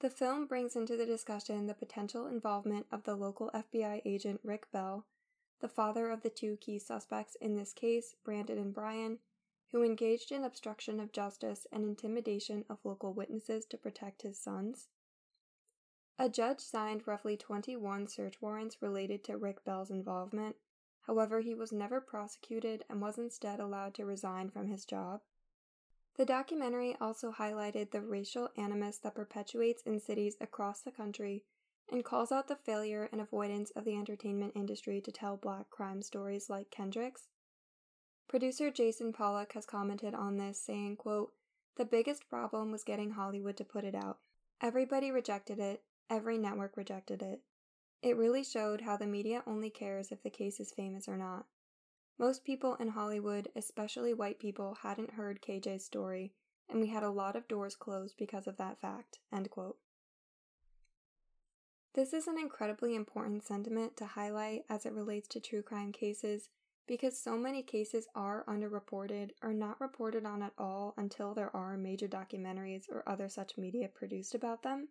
The 0.00 0.10
film 0.10 0.46
brings 0.46 0.76
into 0.76 0.96
the 0.96 1.06
discussion 1.06 1.66
the 1.66 1.74
potential 1.74 2.26
involvement 2.26 2.86
of 2.90 3.04
the 3.04 3.14
local 3.14 3.50
FBI 3.54 4.02
agent 4.04 4.40
Rick 4.42 4.70
Bell, 4.72 5.06
the 5.60 5.68
father 5.68 6.10
of 6.10 6.22
the 6.22 6.30
two 6.30 6.56
key 6.56 6.78
suspects 6.78 7.36
in 7.40 7.54
this 7.54 7.72
case, 7.72 8.14
Brandon 8.24 8.58
and 8.58 8.74
Brian, 8.74 9.20
who 9.70 9.82
engaged 9.82 10.30
in 10.30 10.44
obstruction 10.44 11.00
of 11.00 11.12
justice 11.12 11.66
and 11.72 11.84
intimidation 11.84 12.64
of 12.68 12.84
local 12.84 13.12
witnesses 13.12 13.64
to 13.66 13.78
protect 13.78 14.22
his 14.22 14.38
sons. 14.38 14.88
A 16.18 16.28
judge 16.28 16.60
signed 16.60 17.08
roughly 17.08 17.36
21 17.36 18.06
search 18.06 18.40
warrants 18.40 18.80
related 18.80 19.24
to 19.24 19.36
Rick 19.36 19.64
Bell's 19.64 19.90
involvement. 19.90 20.56
However, 21.02 21.40
he 21.40 21.54
was 21.54 21.72
never 21.72 22.00
prosecuted 22.00 22.84
and 22.88 23.00
was 23.00 23.18
instead 23.18 23.58
allowed 23.58 23.94
to 23.94 24.06
resign 24.06 24.50
from 24.50 24.68
his 24.68 24.84
job. 24.84 25.22
The 26.16 26.24
documentary 26.24 26.96
also 27.00 27.32
highlighted 27.32 27.90
the 27.90 28.00
racial 28.00 28.50
animus 28.56 28.98
that 28.98 29.16
perpetuates 29.16 29.82
in 29.82 29.98
cities 29.98 30.36
across 30.40 30.80
the 30.80 30.92
country 30.92 31.42
and 31.90 32.04
calls 32.04 32.30
out 32.30 32.46
the 32.48 32.56
failure 32.56 33.08
and 33.10 33.20
avoidance 33.20 33.70
of 33.72 33.84
the 33.84 33.96
entertainment 33.96 34.52
industry 34.54 35.00
to 35.00 35.12
tell 35.12 35.36
black 35.36 35.70
crime 35.70 36.02
stories 36.02 36.48
like 36.48 36.70
Kendrick's. 36.70 37.28
Producer 38.28 38.70
Jason 38.70 39.12
Pollock 39.12 39.52
has 39.52 39.66
commented 39.66 40.14
on 40.14 40.36
this, 40.36 40.60
saying, 40.60 40.96
quote, 40.96 41.32
The 41.76 41.84
biggest 41.84 42.28
problem 42.28 42.70
was 42.70 42.84
getting 42.84 43.10
Hollywood 43.10 43.56
to 43.58 43.64
put 43.64 43.84
it 43.84 43.94
out. 43.94 44.18
Everybody 44.60 45.10
rejected 45.10 45.58
it, 45.58 45.82
every 46.08 46.38
network 46.38 46.76
rejected 46.76 47.22
it. 47.22 47.40
It 48.02 48.16
really 48.16 48.44
showed 48.44 48.82
how 48.82 48.96
the 48.96 49.06
media 49.06 49.42
only 49.46 49.70
cares 49.70 50.10
if 50.10 50.22
the 50.22 50.30
case 50.30 50.60
is 50.60 50.72
famous 50.72 51.08
or 51.08 51.16
not. 51.16 51.46
Most 52.18 52.44
people 52.44 52.76
in 52.76 52.88
Hollywood, 52.88 53.48
especially 53.56 54.14
white 54.14 54.38
people, 54.38 54.78
hadn't 54.82 55.14
heard 55.14 55.42
KJ's 55.42 55.84
story, 55.84 56.32
and 56.68 56.80
we 56.80 56.88
had 56.88 57.02
a 57.02 57.10
lot 57.10 57.34
of 57.34 57.48
doors 57.48 57.74
closed 57.74 58.16
because 58.16 58.46
of 58.46 58.56
that 58.56 58.80
fact. 58.80 59.18
This 61.94 62.12
is 62.12 62.26
an 62.26 62.38
incredibly 62.38 62.94
important 62.94 63.44
sentiment 63.44 63.96
to 63.96 64.06
highlight 64.06 64.64
as 64.68 64.84
it 64.84 64.92
relates 64.92 65.28
to 65.28 65.40
true 65.40 65.62
crime 65.62 65.92
cases 65.92 66.48
because 66.86 67.18
so 67.18 67.36
many 67.36 67.62
cases 67.62 68.08
are 68.14 68.44
underreported 68.46 69.30
or 69.42 69.52
not 69.52 69.80
reported 69.80 70.26
on 70.26 70.42
at 70.42 70.52
all 70.58 70.94
until 70.96 71.34
there 71.34 71.54
are 71.54 71.76
major 71.76 72.08
documentaries 72.08 72.88
or 72.90 73.08
other 73.08 73.28
such 73.28 73.56
media 73.56 73.88
produced 73.88 74.34
about 74.34 74.62
them. 74.62 74.88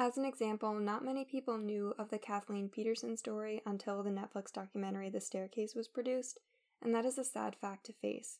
As 0.00 0.16
an 0.16 0.24
example, 0.24 0.72
not 0.72 1.04
many 1.04 1.26
people 1.26 1.58
knew 1.58 1.92
of 1.98 2.08
the 2.08 2.18
Kathleen 2.18 2.70
Peterson 2.70 3.18
story 3.18 3.60
until 3.66 4.02
the 4.02 4.08
Netflix 4.08 4.50
documentary 4.50 5.10
The 5.10 5.20
Staircase 5.20 5.74
was 5.74 5.88
produced, 5.88 6.38
and 6.80 6.94
that 6.94 7.04
is 7.04 7.18
a 7.18 7.22
sad 7.22 7.54
fact 7.54 7.84
to 7.84 7.92
face. 7.92 8.38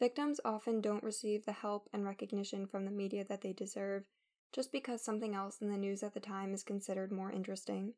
Victims 0.00 0.40
often 0.44 0.80
don't 0.80 1.04
receive 1.04 1.44
the 1.44 1.52
help 1.52 1.88
and 1.92 2.04
recognition 2.04 2.66
from 2.66 2.84
the 2.84 2.90
media 2.90 3.24
that 3.28 3.42
they 3.42 3.52
deserve 3.52 4.06
just 4.50 4.72
because 4.72 5.04
something 5.04 5.36
else 5.36 5.62
in 5.62 5.70
the 5.70 5.78
news 5.78 6.02
at 6.02 6.14
the 6.14 6.20
time 6.20 6.52
is 6.52 6.64
considered 6.64 7.12
more 7.12 7.30
interesting. 7.30 7.94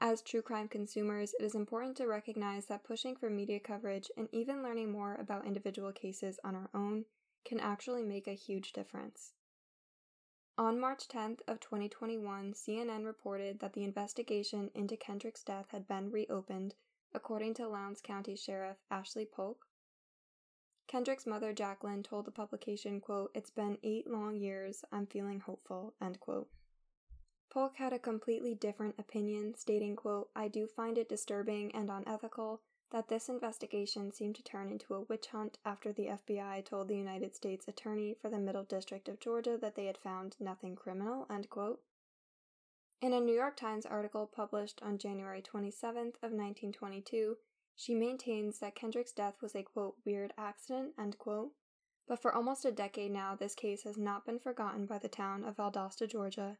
As 0.00 0.22
true 0.22 0.42
crime 0.42 0.68
consumers, 0.68 1.34
it 1.40 1.42
is 1.42 1.56
important 1.56 1.96
to 1.96 2.06
recognize 2.06 2.66
that 2.66 2.84
pushing 2.84 3.16
for 3.16 3.28
media 3.28 3.58
coverage 3.58 4.12
and 4.16 4.28
even 4.30 4.62
learning 4.62 4.92
more 4.92 5.16
about 5.16 5.44
individual 5.44 5.90
cases 5.90 6.38
on 6.44 6.54
our 6.54 6.70
own 6.72 7.06
can 7.44 7.58
actually 7.58 8.04
make 8.04 8.28
a 8.28 8.32
huge 8.32 8.72
difference. 8.72 9.32
On 10.58 10.80
March 10.80 11.06
10th 11.08 11.40
of 11.46 11.60
2021, 11.60 12.54
CNN 12.54 13.04
reported 13.04 13.58
that 13.60 13.74
the 13.74 13.84
investigation 13.84 14.70
into 14.74 14.96
Kendrick's 14.96 15.44
death 15.44 15.66
had 15.68 15.86
been 15.86 16.10
reopened, 16.10 16.74
according 17.12 17.52
to 17.54 17.68
Lowndes 17.68 18.00
County 18.00 18.34
Sheriff 18.34 18.78
Ashley 18.90 19.26
Paulk. 19.26 19.66
Kendrick's 20.88 21.26
mother, 21.26 21.52
Jacqueline, 21.52 22.02
told 22.02 22.24
the 22.24 22.30
publication, 22.30 23.02
quote, 23.02 23.32
It's 23.34 23.50
been 23.50 23.76
eight 23.82 24.08
long 24.08 24.36
years. 24.36 24.82
I'm 24.90 25.06
feeling 25.06 25.40
hopeful, 25.40 25.92
end 26.00 26.20
quote. 26.20 26.48
Paulk 27.50 27.76
had 27.76 27.92
a 27.92 27.98
completely 27.98 28.54
different 28.54 28.94
opinion, 28.98 29.54
stating, 29.56 29.94
quote, 29.94 30.30
I 30.34 30.48
do 30.48 30.66
find 30.66 30.96
it 30.96 31.08
disturbing 31.08 31.74
and 31.74 31.90
unethical 31.90 32.62
that 32.92 33.08
this 33.08 33.28
investigation 33.28 34.12
seemed 34.12 34.36
to 34.36 34.42
turn 34.42 34.70
into 34.70 34.94
a 34.94 35.00
witch 35.00 35.26
hunt 35.28 35.58
after 35.64 35.92
the 35.92 36.06
FBI 36.06 36.64
told 36.64 36.88
the 36.88 36.96
United 36.96 37.34
States 37.34 37.66
Attorney 37.66 38.14
for 38.20 38.30
the 38.30 38.38
Middle 38.38 38.62
District 38.62 39.08
of 39.08 39.18
Georgia 39.18 39.58
that 39.60 39.74
they 39.74 39.86
had 39.86 39.98
found 39.98 40.36
nothing 40.38 40.76
criminal. 40.76 41.26
In 43.02 43.12
a 43.12 43.20
New 43.20 43.34
York 43.34 43.56
Times 43.56 43.84
article 43.84 44.26
published 44.26 44.80
on 44.82 44.98
January 44.98 45.42
27th 45.42 46.16
of 46.22 46.32
1922, 46.32 47.36
she 47.74 47.94
maintains 47.94 48.58
that 48.60 48.74
Kendrick's 48.74 49.12
death 49.12 49.42
was 49.42 49.54
a 49.54 49.62
quote 49.62 49.96
weird 50.06 50.32
accident 50.38 50.94
end 50.98 51.18
quote. 51.18 51.50
But 52.08 52.22
for 52.22 52.32
almost 52.32 52.64
a 52.64 52.70
decade 52.70 53.10
now, 53.10 53.34
this 53.34 53.54
case 53.54 53.82
has 53.82 53.98
not 53.98 54.24
been 54.24 54.38
forgotten 54.38 54.86
by 54.86 54.98
the 54.98 55.08
town 55.08 55.44
of 55.44 55.56
Valdosta, 55.56 56.08
Georgia, 56.08 56.56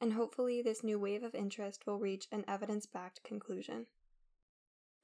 and 0.00 0.12
hopefully 0.12 0.60
this 0.60 0.84
new 0.84 0.98
wave 0.98 1.22
of 1.22 1.34
interest 1.34 1.86
will 1.86 1.98
reach 1.98 2.28
an 2.30 2.44
evidence-backed 2.46 3.24
conclusion. 3.24 3.86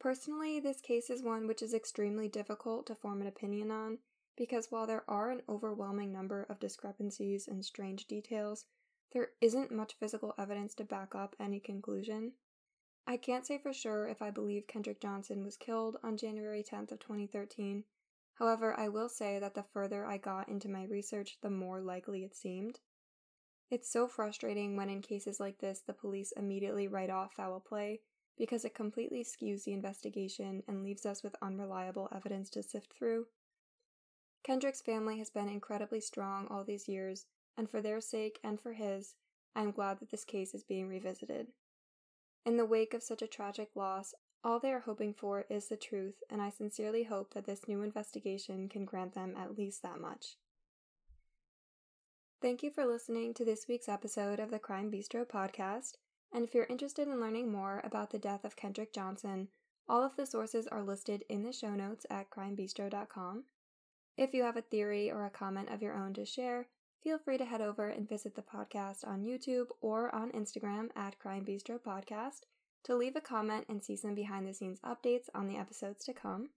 Personally, 0.01 0.61
this 0.61 0.81
case 0.81 1.11
is 1.11 1.23
one 1.23 1.47
which 1.49 1.63
is 1.63 1.75
extremely 1.75 2.29
difficult 2.29 2.87
to 2.87 2.95
form 2.95 3.21
an 3.21 3.27
opinion 3.27 3.71
on 3.71 3.99
because 4.37 4.71
while 4.71 4.87
there 4.87 5.03
are 5.09 5.31
an 5.31 5.43
overwhelming 5.49 6.13
number 6.13 6.47
of 6.49 6.61
discrepancies 6.61 7.49
and 7.49 7.65
strange 7.65 8.07
details, 8.07 8.67
there 9.13 9.31
isn't 9.41 9.73
much 9.73 9.95
physical 9.95 10.35
evidence 10.39 10.75
to 10.75 10.85
back 10.85 11.15
up 11.15 11.35
any 11.41 11.59
conclusion. 11.59 12.33
I 13.09 13.17
can't 13.17 13.45
say 13.45 13.59
for 13.59 13.73
sure 13.73 14.07
if 14.07 14.23
I 14.23 14.31
believe 14.31 14.69
Kendrick 14.69 15.01
Johnson 15.01 15.43
was 15.43 15.57
killed 15.57 15.97
on 16.05 16.17
January 16.17 16.63
10th 16.63 16.93
of 16.93 17.01
2013. 17.01 17.83
However, 18.35 18.79
I 18.79 18.89
will 18.89 19.09
say 19.09 19.41
that 19.41 19.55
the 19.55 19.65
further 19.65 20.07
I 20.07 20.19
got 20.19 20.49
into 20.49 20.69
my 20.69 20.85
research, 20.85 21.39
the 21.43 21.51
more 21.51 21.81
likely 21.81 22.23
it 22.23 22.37
seemed. 22.37 22.79
It's 23.69 23.91
so 23.91 24.07
frustrating 24.07 24.77
when 24.77 24.91
in 24.91 25.03
cases 25.03 25.41
like 25.41 25.59
this 25.59 25.81
the 25.81 25.93
police 25.93 26.33
immediately 26.37 26.87
write 26.87 27.11
off 27.11 27.35
foul 27.35 27.61
play 27.61 28.03
because 28.39 28.65
it 28.65 28.75
completely 28.75 29.25
skews 29.25 29.65
the 29.65 29.73
investigation 29.73 30.63
and 30.69 30.83
leaves 30.83 31.05
us 31.05 31.23
with 31.23 31.37
unreliable 31.43 32.09
evidence 32.15 32.49
to 32.51 32.63
sift 32.63 32.95
through. 32.95 33.27
Kendrick's 34.45 34.81
family 34.81 35.19
has 35.19 35.29
been 35.29 35.49
incredibly 35.49 36.01
strong 36.01 36.47
all 36.49 36.65
these 36.65 36.89
years, 36.89 37.27
and 37.57 37.69
for 37.69 37.83
their 37.83 38.01
sake 38.01 38.39
and 38.43 38.61
for 38.61 38.73
his, 38.73 39.15
I 39.55 39.63
am 39.63 39.73
glad 39.73 39.99
that 39.99 40.11
this 40.11 40.25
case 40.25 40.55
is 40.55 40.63
being 40.63 40.89
revisited. 40.89 41.49
In 42.47 42.57
the 42.57 42.65
wake 42.65 42.95
of 42.95 43.03
such 43.03 43.21
a 43.21 43.27
tragic 43.27 43.71
loss, 43.75 44.15
all 44.45 44.61
they 44.61 44.73
are 44.73 44.81
hoping 44.81 45.13
for 45.13 45.45
is 45.51 45.69
the 45.69 45.77
truth, 45.77 46.23
and 46.31 46.41
I 46.41 46.51
sincerely 46.51 47.03
hope 47.03 47.35
that 47.35 47.45
this 47.45 47.67
new 47.67 47.83
investigation 47.83 48.69
can 48.69 48.85
grant 48.85 49.15
them 49.15 49.35
at 49.37 49.59
least 49.59 49.83
that 49.83 50.01
much. 50.01 50.37
Thank 52.41 52.63
you 52.63 52.71
for 52.71 52.87
listening 52.87 53.35
to 53.35 53.45
this 53.45 53.67
week's 53.69 53.89
episode 53.89 54.39
of 54.39 54.53
the 54.53 54.61
Crime 54.61 54.93
Bistro 54.93 55.27
podcast. 55.27 55.95
And 56.33 56.45
if 56.45 56.55
you're 56.55 56.67
interested 56.67 57.09
in 57.09 57.21
learning 57.21 57.51
more 57.51 57.81
about 57.85 58.11
the 58.11 58.19
death 58.19 58.45
of 58.45 58.57
Kendrick 58.57 58.93
Johnson, 58.93 59.49
all 59.89 60.03
of 60.05 60.17
the 60.17 60.27
sources 60.27 60.67
are 60.67 60.83
listed 60.83 61.25
in 61.29 61.43
the 61.43 61.53
show 61.53 61.75
notes 61.75 62.05
at 62.11 62.31
crimebistro.com. 62.31 63.45
If 64.17 64.35
you 64.35 64.43
have 64.43 64.57
a 64.57 64.63
theory 64.63 65.11
or 65.11 65.25
a 65.25 65.31
comment 65.31 65.71
of 65.71 65.81
your 65.81 65.95
own 65.95 66.13
to 66.15 66.25
share, 66.25 66.67
feel 67.03 67.19
free 67.19 67.39
to 67.39 67.45
head 67.45 67.61
over 67.61 67.89
and 67.89 68.09
visit 68.09 68.35
the 68.35 68.43
podcast 68.43 69.07
on 69.07 69.23
YouTube 69.23 69.69
or 69.81 70.15
on 70.15 70.33
Instagram 70.33 70.89
at 70.97 71.19
Crime 71.19 71.45
Bistro 71.45 71.79
Podcast 71.81 72.41
to 72.85 72.97
leave 72.97 73.17
a 73.17 73.21
comment 73.21 73.67
and 73.69 73.83
see 73.83 73.97
some 73.97 74.15
behind 74.15 74.47
the 74.47 74.55
scenes 74.55 74.81
updates 74.81 75.29
on 75.35 75.47
the 75.47 75.57
episodes 75.57 76.05
to 76.05 76.13
come. 76.13 76.51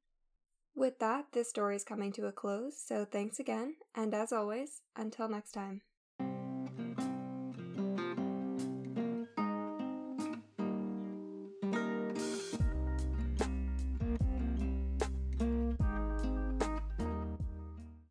With 0.75 0.99
that, 0.99 1.27
this 1.33 1.49
story 1.49 1.75
is 1.75 1.83
coming 1.83 2.11
to 2.13 2.27
a 2.27 2.31
close, 2.31 2.81
so 2.81 3.05
thanks 3.05 3.39
again, 3.39 3.75
and 3.93 4.13
as 4.13 4.31
always, 4.31 4.81
until 4.95 5.27
next 5.27 5.51
time. 5.51 5.81